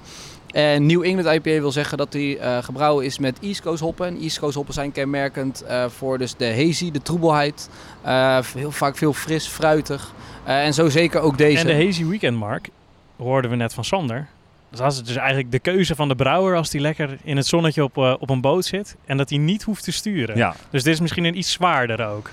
En 0.55 0.87
New 0.87 1.05
England 1.05 1.29
IPA 1.37 1.61
wil 1.61 1.73
zeggen 1.73 1.99
dat 1.99 2.13
die 2.13 2.39
eh, 2.39 2.63
gebrouwen 2.63 3.05
is 3.05 3.19
met 3.19 3.39
East 3.41 3.63
Coast 3.63 3.81
hoppen. 3.81 4.07
En 4.07 4.21
East 4.21 4.39
Coast 4.39 4.55
hoppen 4.55 4.75
zijn 4.75 4.93
kenmerkend 4.93 5.63
eh, 5.63 5.85
voor 5.89 6.19
dus 6.19 6.37
de 6.37 6.47
hazy, 6.47 6.91
de 6.91 7.03
troebelheid. 7.03 7.71
Eh, 8.03 8.39
heel 8.57 8.71
vaak 8.71 8.97
veel 8.97 9.13
fris, 9.13 9.47
fruitig. 9.47 10.13
Eh, 10.45 10.65
en 10.65 10.75
zo 10.75 10.89
zeker 10.89 11.21
ook 11.21 11.39
deze. 11.39 11.69
En 11.69 11.79
de 11.79 11.85
Hazy 11.85 12.05
Weekend, 12.05 12.37
Mark, 12.37 12.69
hoorden 13.17 13.51
we 13.51 13.57
net 13.57 13.75
van 13.75 13.85
Sander. 13.85 14.27
Dus 14.71 14.79
dat 14.79 14.93
is 14.93 15.03
dus 15.03 15.17
eigenlijk 15.17 15.51
de 15.51 15.59
keuze 15.59 15.95
van 15.95 16.09
de 16.09 16.15
brouwer 16.15 16.57
als 16.57 16.71
die 16.71 16.81
lekker 16.81 17.19
in 17.23 17.37
het 17.37 17.47
zonnetje 17.47 17.85
op, 17.85 17.97
eh, 17.97 18.15
op 18.19 18.31
een 18.31 18.41
boot 18.41 18.65
zit. 18.65 18.97
En 19.05 19.17
dat 19.17 19.29
hij 19.31 19.39
niet 19.39 19.63
hoeft 19.63 19.85
te 19.85 19.93
sturen. 19.93 20.37
Ja, 20.37 20.55
Dus 20.71 20.83
dit 20.83 20.93
is 20.93 21.01
misschien 21.01 21.25
een 21.25 21.39
iets 21.39 21.53
zwaarder 21.53 22.07
ook. 22.07 22.31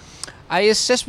Hij 0.51 0.65
is 0.67 1.05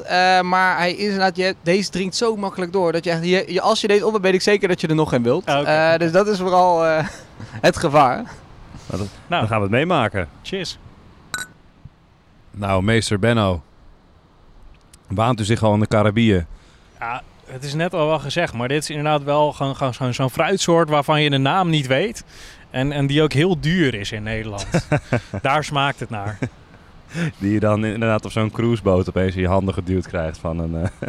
6,6%, 0.00 0.06
eh 0.06 0.40
maar 0.40 0.76
hij 0.76 0.92
is 0.92 1.02
inderdaad, 1.02 1.36
je, 1.36 1.54
deze 1.62 1.90
drinkt 1.90 2.16
zo 2.16 2.36
makkelijk 2.36 2.72
door. 2.72 2.92
Dat 2.92 3.04
je, 3.04 3.10
echt- 3.10 3.24
je, 3.24 3.44
je- 3.52 3.60
als 3.60 3.80
je 3.80 3.86
deze 3.88 4.06
op 4.06 4.12
hebt, 4.12 4.24
weet 4.24 4.34
ik 4.34 4.42
zeker 4.42 4.68
dat 4.68 4.80
je 4.80 4.86
er 4.86 4.94
nog 4.94 5.08
geen 5.08 5.22
wilt. 5.22 5.46
Ah. 5.46 5.92
Eh, 5.94 5.98
dus 6.00 6.12
dat 6.12 6.26
is 6.28 6.38
vooral 6.38 6.86
eh, 6.86 7.06
het 7.68 7.76
gevaar. 7.76 8.16
nou, 8.16 8.26
dat- 8.86 8.98
dan 8.98 9.08
Nou, 9.26 9.46
gaan 9.46 9.56
we 9.56 9.62
het 9.62 9.70
meemaken. 9.72 10.28
cheers. 10.42 10.78
Nou, 12.50 12.82
meester 12.82 13.18
Benno. 13.18 13.62
Waant 15.06 15.40
u 15.40 15.44
zich 15.44 15.62
al 15.62 15.74
in 15.74 15.80
de 15.80 15.86
Caribiën? 15.86 16.46
Ja, 17.00 17.22
het 17.46 17.64
is 17.64 17.74
net 17.74 17.94
al 17.94 18.06
wel 18.06 18.18
gezegd, 18.18 18.52
maar 18.52 18.68
dit 18.68 18.82
is 18.82 18.90
inderdaad 18.90 19.22
wel 19.22 19.52
gewoon, 19.52 20.14
zo'n 20.14 20.30
fruitsoort 20.30 20.88
waarvan 20.88 21.22
je 21.22 21.30
de 21.30 21.38
naam 21.38 21.68
niet 21.70 21.86
weet. 21.86 22.24
En, 22.70 22.92
en 22.92 23.06
die 23.06 23.22
ook 23.22 23.32
heel 23.32 23.60
duur 23.60 23.94
is 23.94 24.12
in 24.12 24.22
Nederland. 24.22 24.66
Daar 25.42 25.64
smaakt 25.64 26.00
het 26.00 26.10
naar. 26.10 26.38
Die 27.38 27.52
je 27.52 27.60
dan 27.60 27.84
inderdaad 27.84 28.24
op 28.24 28.30
zo'n 28.32 28.50
cruiseboot 28.50 29.08
opeens 29.08 29.34
in 29.34 29.40
je 29.40 29.48
handen 29.48 29.74
geduwd 29.74 30.06
krijgt 30.08 30.38
van 30.38 30.58
een... 30.58 30.74
eh, 31.00 31.08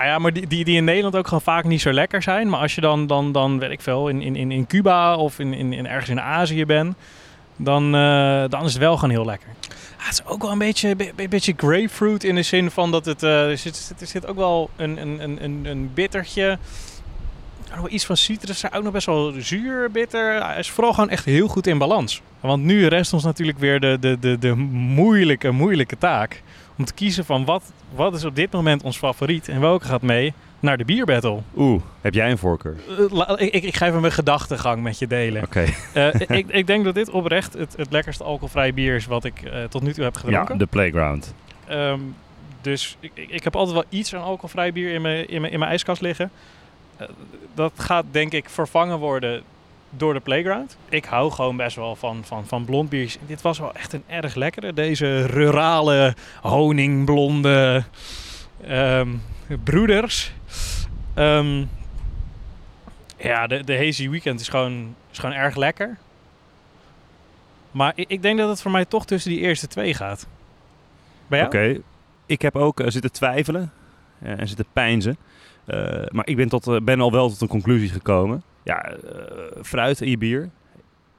Ah 0.00 0.06
ja, 0.06 0.18
maar 0.18 0.32
die, 0.32 0.46
die, 0.46 0.64
die 0.64 0.76
in 0.76 0.84
Nederland 0.84 1.16
ook 1.16 1.24
gewoon 1.26 1.40
vaak 1.40 1.64
niet 1.64 1.80
zo 1.80 1.92
lekker 1.92 2.22
zijn. 2.22 2.48
Maar 2.48 2.60
als 2.60 2.74
je 2.74 2.80
dan, 2.80 3.06
dan, 3.06 3.32
dan 3.32 3.58
weet 3.58 3.70
ik 3.70 3.80
veel, 3.80 4.08
in, 4.08 4.22
in, 4.22 4.50
in 4.52 4.66
Cuba 4.66 5.16
of 5.16 5.38
in, 5.38 5.52
in, 5.54 5.72
in 5.72 5.86
ergens 5.86 6.08
in 6.08 6.20
Azië 6.20 6.66
bent, 6.66 6.94
dan, 7.56 7.94
eh, 7.94 8.44
dan 8.48 8.64
is 8.64 8.72
het 8.72 8.82
wel 8.82 8.94
gewoon 8.94 9.10
heel 9.10 9.24
lekker. 9.24 9.48
Ah, 9.98 10.04
het 10.04 10.12
is 10.12 10.24
ook 10.26 10.42
wel 10.42 10.52
een 10.52 10.58
beetje, 10.58 10.96
be- 10.96 11.12
be- 11.16 11.28
beetje 11.28 11.54
grapefruit 11.56 12.24
in 12.24 12.34
de 12.34 12.42
zin 12.42 12.70
van 12.70 12.90
dat 12.90 13.04
het, 13.04 13.22
eh, 13.22 13.50
er, 13.50 13.58
zit, 13.58 13.94
er 14.00 14.06
zit 14.06 14.26
ook 14.26 14.36
wel 14.36 14.70
een, 14.76 15.00
een, 15.00 15.22
een, 15.22 15.44
een, 15.44 15.60
een 15.64 15.90
bittertje. 15.94 16.58
Wel 17.74 17.90
iets 17.90 18.04
van 18.06 18.16
citrus, 18.16 18.72
ook 18.72 18.82
nog 18.82 18.92
best 18.92 19.06
wel 19.06 19.32
zuur, 19.38 19.90
bitter. 19.90 20.44
Hij 20.46 20.58
is 20.58 20.70
vooral 20.70 20.92
gewoon 20.92 21.10
echt 21.10 21.24
heel 21.24 21.48
goed 21.48 21.66
in 21.66 21.78
balans. 21.78 22.22
Want 22.40 22.62
nu 22.64 22.86
rest 22.86 23.12
ons 23.12 23.24
natuurlijk 23.24 23.58
weer 23.58 23.80
de, 23.80 23.96
de, 24.00 24.18
de, 24.20 24.38
de 24.38 24.54
moeilijke, 24.54 25.50
moeilijke 25.50 25.98
taak. 25.98 26.42
Om 26.78 26.84
te 26.84 26.94
kiezen 26.94 27.24
van 27.24 27.44
wat, 27.44 27.72
wat 27.94 28.14
is 28.14 28.24
op 28.24 28.34
dit 28.36 28.52
moment 28.52 28.82
ons 28.82 28.98
favoriet 28.98 29.48
en 29.48 29.60
welke 29.60 29.84
gaat 29.84 30.02
mee 30.02 30.32
naar 30.60 30.76
de 30.78 30.84
bierbattle. 30.84 31.40
Oeh, 31.56 31.82
heb 32.00 32.14
jij 32.14 32.30
een 32.30 32.38
voorkeur? 32.38 32.76
Eh, 32.88 33.34
ik, 33.46 33.52
ik, 33.54 33.62
ik 33.62 33.76
ga 33.76 33.86
even 33.86 34.00
mijn 34.00 34.12
gedachtegang 34.12 34.82
met 34.82 34.98
je 34.98 35.06
delen. 35.06 35.42
Oké. 35.42 35.64
Eh, 35.94 36.14
ik, 36.28 36.46
ik 36.48 36.66
denk 36.66 36.84
dat 36.84 36.94
dit 36.94 37.10
oprecht 37.10 37.52
het, 37.52 37.74
het 37.76 37.92
lekkerste 37.92 38.24
alcoholvrij 38.24 38.74
bier 38.74 38.94
is 38.94 39.06
wat 39.06 39.24
ik 39.24 39.42
eh, 39.42 39.64
tot 39.64 39.82
nu 39.82 39.92
toe 39.92 40.04
heb 40.04 40.14
Ja, 40.14 40.20
gedronken. 40.20 40.58
de 40.58 40.66
playground. 40.66 41.34
Ehm, 41.66 42.00
dus 42.60 42.96
ik, 43.00 43.10
ik, 43.14 43.30
ik 43.30 43.44
heb 43.44 43.56
altijd 43.56 43.74
wel 43.74 43.84
iets 43.88 44.14
aan 44.14 44.22
alcoholvrij 44.22 44.72
bier 44.72 44.92
in 44.92 45.02
mijn, 45.02 45.28
in 45.28 45.40
mijn, 45.40 45.52
in 45.52 45.58
mijn 45.58 45.70
ijskast 45.70 46.00
liggen. 46.00 46.30
Dat 47.54 47.72
gaat 47.76 48.04
denk 48.10 48.32
ik 48.32 48.48
vervangen 48.48 48.98
worden 48.98 49.42
door 49.90 50.14
de 50.14 50.20
Playground. 50.20 50.76
Ik 50.88 51.04
hou 51.04 51.30
gewoon 51.30 51.56
best 51.56 51.76
wel 51.76 51.96
van, 51.96 52.24
van, 52.24 52.46
van 52.46 52.64
blond 52.64 52.88
biertjes. 52.88 53.18
Dit 53.26 53.42
was 53.42 53.58
wel 53.58 53.74
echt 53.74 53.92
een 53.92 54.04
erg 54.06 54.34
lekkere. 54.34 54.72
Deze 54.72 55.26
rurale 55.26 56.14
honingblonde 56.42 57.84
ehm, 58.66 59.08
broeders. 59.64 60.32
Ehm, 61.14 61.64
ja, 63.16 63.46
de, 63.46 63.64
de 63.64 63.76
Hazy 63.76 64.08
Weekend 64.08 64.40
is 64.40 64.48
gewoon, 64.48 64.94
is 65.10 65.18
gewoon 65.18 65.34
erg 65.34 65.56
lekker. 65.56 65.96
Maar 67.70 67.92
ik, 67.94 68.08
ik 68.08 68.22
denk 68.22 68.38
dat 68.38 68.48
het 68.48 68.62
voor 68.62 68.70
mij 68.70 68.84
toch 68.84 69.06
tussen 69.06 69.30
die 69.30 69.40
eerste 69.40 69.66
twee 69.66 69.94
gaat. 69.94 70.26
Oké. 71.30 71.80
Ik 72.26 72.42
heb 72.42 72.56
ook 72.56 72.80
eh, 72.80 72.90
zitten 72.90 73.12
twijfelen 73.12 73.72
en 74.20 74.48
zitten 74.48 74.66
pijnzen. 74.72 75.16
Eh, 75.64 76.04
maar 76.08 76.26
ik 76.26 76.36
ben, 76.36 76.48
tot, 76.48 76.66
eh, 76.66 76.76
ben 76.80 77.00
al 77.00 77.12
wel 77.12 77.28
tot 77.28 77.40
een 77.40 77.48
conclusie 77.48 77.88
gekomen. 77.88 78.42
Ja, 78.62 78.84
eh, 78.84 78.92
fruit 79.62 80.00
in 80.00 80.10
je 80.10 80.18
bier. 80.18 80.50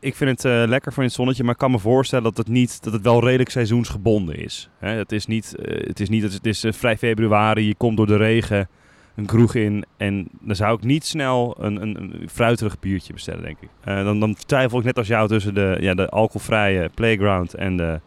Ik 0.01 0.15
vind 0.15 0.29
het 0.29 0.45
eh, 0.45 0.69
lekker 0.69 0.93
voor 0.93 1.03
in 1.03 1.09
het 1.09 1.17
zonnetje, 1.17 1.43
maar 1.43 1.53
ik 1.53 1.59
kan 1.59 1.71
me 1.71 1.79
voorstellen 1.79 2.23
dat 2.23 2.37
het, 2.37 2.47
niet, 2.47 2.83
dat 2.83 2.93
het 2.93 3.01
wel 3.01 3.23
redelijk 3.23 3.49
seizoensgebonden 3.49 4.35
is. 4.35 4.69
Hè, 4.77 4.89
het 4.89 5.11
is 5.11 5.25
niet, 5.25 5.55
eh, 5.55 5.87
het 5.87 5.99
is, 5.99 6.09
niet 6.09 6.33
het 6.33 6.45
is 6.45 6.63
eh, 6.63 6.73
vrij 6.73 6.97
februari, 6.97 7.67
je 7.67 7.75
komt 7.75 7.97
door 7.97 8.07
de 8.07 8.17
regen 8.17 8.67
een 9.15 9.25
kroeg 9.25 9.55
in 9.55 9.85
en 9.97 10.27
dan 10.41 10.55
zou 10.55 10.77
ik 10.77 10.83
niet 10.83 11.05
snel 11.05 11.55
een, 11.59 11.81
een, 11.81 12.01
een 12.01 12.29
fruiterig 12.29 12.79
biertje 12.79 13.13
bestellen, 13.13 13.43
denk 13.43 13.57
ik. 13.59 13.69
Eh, 13.83 14.03
dan, 14.03 14.19
dan 14.19 14.35
twijfel 14.35 14.79
ik 14.79 14.85
net 14.85 14.97
als 14.97 15.07
jou 15.07 15.27
tussen 15.27 15.53
de, 15.53 15.77
ja, 15.79 15.93
de 15.93 16.09
alcoholvrije 16.09 16.89
Playground 16.93 17.53
en 17.53 17.77
de, 17.77 17.99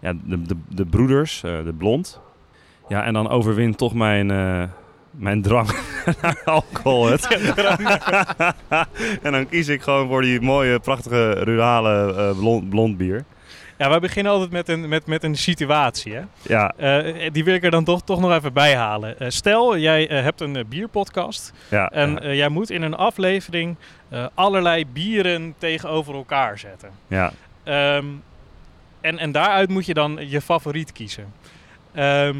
ja, 0.00 0.12
de, 0.24 0.42
de, 0.42 0.56
de 0.68 0.86
broeders, 0.86 1.42
eh, 1.42 1.64
de 1.64 1.72
blond. 1.72 2.20
Ja, 2.88 3.04
en 3.04 3.12
dan 3.12 3.28
overwint 3.28 3.78
toch 3.78 3.94
mijn, 3.94 4.30
eh, 4.30 4.62
mijn 5.10 5.42
drang 5.42 5.68
naar 6.22 6.42
alcohol. 6.44 7.06
Het. 7.06 7.26
en 9.22 9.32
dan 9.32 9.48
kies 9.48 9.68
ik 9.68 9.82
gewoon 9.82 10.08
voor 10.08 10.22
die 10.22 10.40
mooie, 10.40 10.78
prachtige, 10.80 11.30
rurale 11.30 12.14
eh, 12.14 12.38
blond, 12.38 12.68
blond 12.68 12.96
bier. 12.96 13.24
Ja, 13.78 13.88
wij 13.88 13.98
beginnen 13.98 14.32
altijd 14.32 14.50
met 14.50 14.68
een, 14.68 14.88
met, 14.88 15.06
met 15.06 15.22
een 15.22 15.36
situatie. 15.36 16.14
Hè? 16.14 16.22
Ja, 16.42 16.72
Eh, 16.76 17.30
die 17.32 17.44
wil 17.44 17.54
ik 17.54 17.64
er 17.64 17.70
dan 17.70 17.84
toch, 17.84 18.02
toch 18.02 18.20
nog 18.20 18.32
even 18.32 18.52
bij 18.52 18.76
halen. 18.76 19.32
Stel, 19.32 19.78
jij 19.78 20.04
hebt 20.04 20.40
een 20.40 20.64
bierpodcast 20.68 21.52
ja. 21.70 21.88
en 21.88 22.36
jij 22.36 22.48
moet 22.48 22.70
in 22.70 22.82
een 22.82 22.94
aflevering 22.94 23.76
allerlei 24.34 24.86
bieren 24.86 25.54
tegenover 25.58 26.14
elkaar 26.14 26.58
zetten. 26.58 26.90
ja. 27.06 27.32
Ehm, 27.64 28.04
en, 29.00 29.18
en 29.18 29.32
daaruit 29.32 29.68
moet 29.68 29.86
je 29.86 29.94
dan 29.94 30.18
je 30.28 30.40
favoriet 30.40 30.92
kiezen. 30.92 31.32
Ehm, 31.94 32.36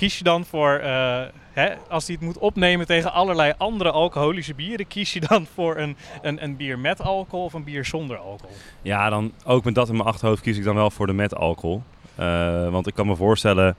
kies 0.00 0.18
je 0.18 0.24
dan 0.24 0.44
voor, 0.44 0.72
eh, 0.72 1.22
hè, 1.52 1.74
als 1.88 2.06
hij 2.06 2.14
het 2.14 2.24
moet 2.24 2.38
opnemen 2.38 2.86
tegen 2.86 3.12
allerlei 3.12 3.52
andere 3.58 3.90
alcoholische 3.90 4.54
bieren, 4.54 4.86
kies 4.86 5.12
je 5.12 5.20
dan 5.20 5.46
voor 5.54 5.76
een, 5.76 5.96
een, 6.22 6.42
een 6.42 6.56
bier 6.56 6.78
met 6.78 7.02
alcohol 7.02 7.44
of 7.44 7.52
een 7.52 7.64
bier 7.64 7.84
zonder 7.84 8.16
alcohol? 8.16 8.56
ja, 8.82 9.10
dan 9.10 9.32
ook 9.44 9.64
met 9.64 9.74
dat 9.74 9.88
in 9.88 9.96
mijn 9.96 10.08
achterhoofd 10.08 10.42
kies 10.42 10.56
ik 10.56 10.64
dan 10.64 10.74
wel 10.74 10.90
voor 10.90 11.06
de 11.06 11.12
met 11.12 11.34
alcohol. 11.34 11.82
Eh, 12.14 12.68
want 12.70 12.86
ik 12.86 12.94
kan 12.94 13.06
me 13.06 13.16
voorstellen 13.16 13.76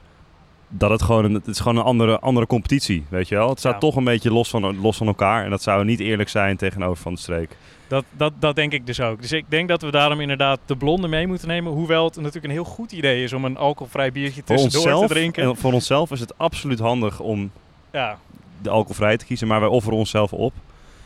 dat 0.73 0.89
het 0.89 1.01
gewoon 1.01 1.25
een, 1.25 1.33
het 1.33 1.47
is 1.47 1.59
gewoon 1.59 1.77
een 1.77 1.83
andere, 1.83 2.19
andere 2.19 2.47
competitie, 2.47 3.03
weet 3.09 3.27
je 3.27 3.35
wel. 3.35 3.49
Het 3.49 3.59
staat 3.59 3.73
Ja. 3.73 3.79
toch 3.79 3.95
een 3.95 4.03
beetje 4.03 4.31
los 4.31 4.49
van, 4.49 4.81
los 4.81 4.97
van 4.97 5.07
elkaar 5.07 5.43
en 5.43 5.49
dat 5.49 5.61
zou 5.61 5.85
niet 5.85 5.99
eerlijk 5.99 6.29
zijn 6.29 6.57
tegenover 6.57 7.01
Van 7.03 7.13
de 7.13 7.19
Streek. 7.19 7.55
Dat, 7.87 8.03
dat, 8.11 8.33
dat 8.39 8.55
denk 8.55 8.71
ik 8.73 8.85
dus 8.85 8.99
ook. 9.01 9.21
Dus 9.21 9.31
ik 9.31 9.45
denk 9.47 9.67
dat 9.67 9.81
we 9.81 9.91
daarom 9.91 10.19
inderdaad 10.21 10.59
de 10.65 10.75
blonde 10.75 11.07
mee 11.07 11.27
moeten 11.27 11.47
nemen. 11.47 11.71
Hoewel 11.71 12.05
het 12.05 12.15
natuurlijk 12.15 12.45
een 12.45 12.51
heel 12.51 12.63
goed 12.63 12.91
idee 12.91 13.23
is 13.23 13.33
om 13.33 13.45
een 13.45 13.57
alcoholvrij 13.57 14.11
biertje 14.11 14.43
tussendoor 14.43 14.81
onszelf, 14.81 15.07
te 15.07 15.13
drinken. 15.13 15.43
en 15.43 15.55
voor 15.55 15.73
onszelf 15.73 16.11
is 16.11 16.19
het 16.19 16.37
absoluut 16.37 16.79
handig 16.79 17.19
om 17.19 17.51
Ja. 17.91 18.17
de 18.61 18.69
alcoholvrij 18.69 19.17
te 19.17 19.25
kiezen, 19.25 19.47
maar 19.47 19.59
wij 19.59 19.69
offeren 19.69 19.97
onszelf 19.97 20.33
op. 20.33 20.53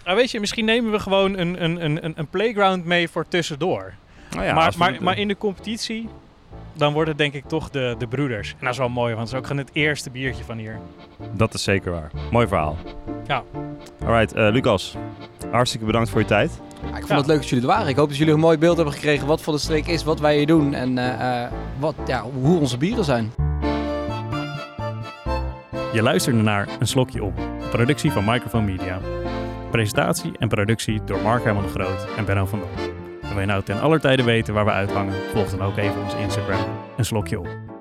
Nou 0.03 0.17
weet 0.17 0.31
je, 0.31 0.39
misschien 0.39 0.65
nemen 0.65 0.91
we 0.91 0.99
gewoon 0.99 1.37
een, 1.37 1.63
een, 1.63 1.85
een, 1.85 2.13
een- 2.17 2.27
playground 2.27 2.85
mee 2.85 3.09
voor 3.09 3.27
tussendoor. 3.27 3.93
Nou 4.29 4.43
ja, 4.45 4.53
maar, 4.53 4.73
maar, 4.77 4.97
maar 5.01 5.17
in 5.17 5.27
de 5.27 5.37
competitie, 5.37 6.09
dan 6.77 6.93
wordt 6.93 7.09
het 7.09 7.17
denk 7.17 7.33
ik 7.33 7.45
toch 7.47 7.69
de, 7.69 7.95
de 7.97 8.07
broeders. 8.07 8.49
En 8.51 8.57
dat 8.59 8.69
is 8.71 8.77
wel 8.77 8.89
mooi, 8.89 9.15
want 9.15 9.19
het 9.27 9.31
is 9.31 9.43
ook 9.43 9.47
gewoon 9.47 9.65
het 9.65 9.75
eerste 9.75 10.09
biertje 10.09 10.43
van 10.43 10.57
hier. 10.57 10.79
Dat 11.33 11.53
is 11.53 11.63
zeker 11.63 11.91
waar. 11.91 12.11
Mooi 12.31 12.47
verhaal. 12.47 12.77
Ja. 13.27 13.43
Alright, 14.05 14.33
eh, 14.33 14.51
Lucas. 14.51 14.95
Hartstikke 15.51 15.85
bedankt 15.85 16.09
voor 16.09 16.19
je 16.21 16.25
tijd. 16.27 16.59
Ja, 16.81 16.87
ik 16.87 16.93
vond 16.95 17.07
Ja. 17.07 17.15
het 17.17 17.27
leuk 17.27 17.37
dat 17.37 17.49
jullie 17.49 17.65
er 17.65 17.71
waren. 17.71 17.87
Ik 17.87 17.95
hoop 17.95 18.07
dat 18.07 18.17
jullie 18.17 18.33
een 18.33 18.39
mooi 18.39 18.57
beeld 18.57 18.75
hebben 18.75 18.93
gekregen 18.93 19.27
wat 19.27 19.41
voor 19.41 19.53
de 19.53 19.59
streek 19.59 19.87
is, 19.87 20.03
wat 20.03 20.19
wij 20.19 20.37
hier 20.37 20.47
doen 20.47 20.73
en 20.73 20.97
eh, 20.97 21.43
eh, 21.43 21.51
wat, 21.79 21.95
ja, 22.07 22.21
hoe 22.41 22.59
onze 22.59 22.77
bieren 22.77 23.03
zijn. 23.03 23.31
Je 25.93 26.01
luisterde 26.01 26.41
naar 26.41 26.67
Een 26.79 26.87
Slokje 26.87 27.23
Op, 27.23 27.33
productie 27.71 28.11
van 28.11 28.25
Microphone 28.25 28.65
Media. 28.71 28.99
Presentatie 29.71 30.31
en 30.39 30.47
productie 30.47 31.03
door 31.03 31.21
Mark 31.21 31.43
Herman 31.43 31.63
de 31.63 31.69
Groot 31.69 32.07
en 32.17 32.25
Benno 32.25 32.45
van 32.45 32.59
Dam. 32.59 32.94
Wil 33.35 33.43
je 33.43 33.49
nou 33.49 33.63
ten 33.63 33.79
aller 33.79 33.99
tijde 33.99 34.23
weten 34.23 34.53
waar 34.53 34.65
we 34.65 34.71
uithangen? 34.71 35.13
Volg 35.33 35.49
dan 35.49 35.61
ook 35.61 35.77
even 35.77 36.03
ons 36.03 36.13
Instagram. 36.13 36.65
Een 36.97 37.05
slokje 37.05 37.39
op. 37.39 37.74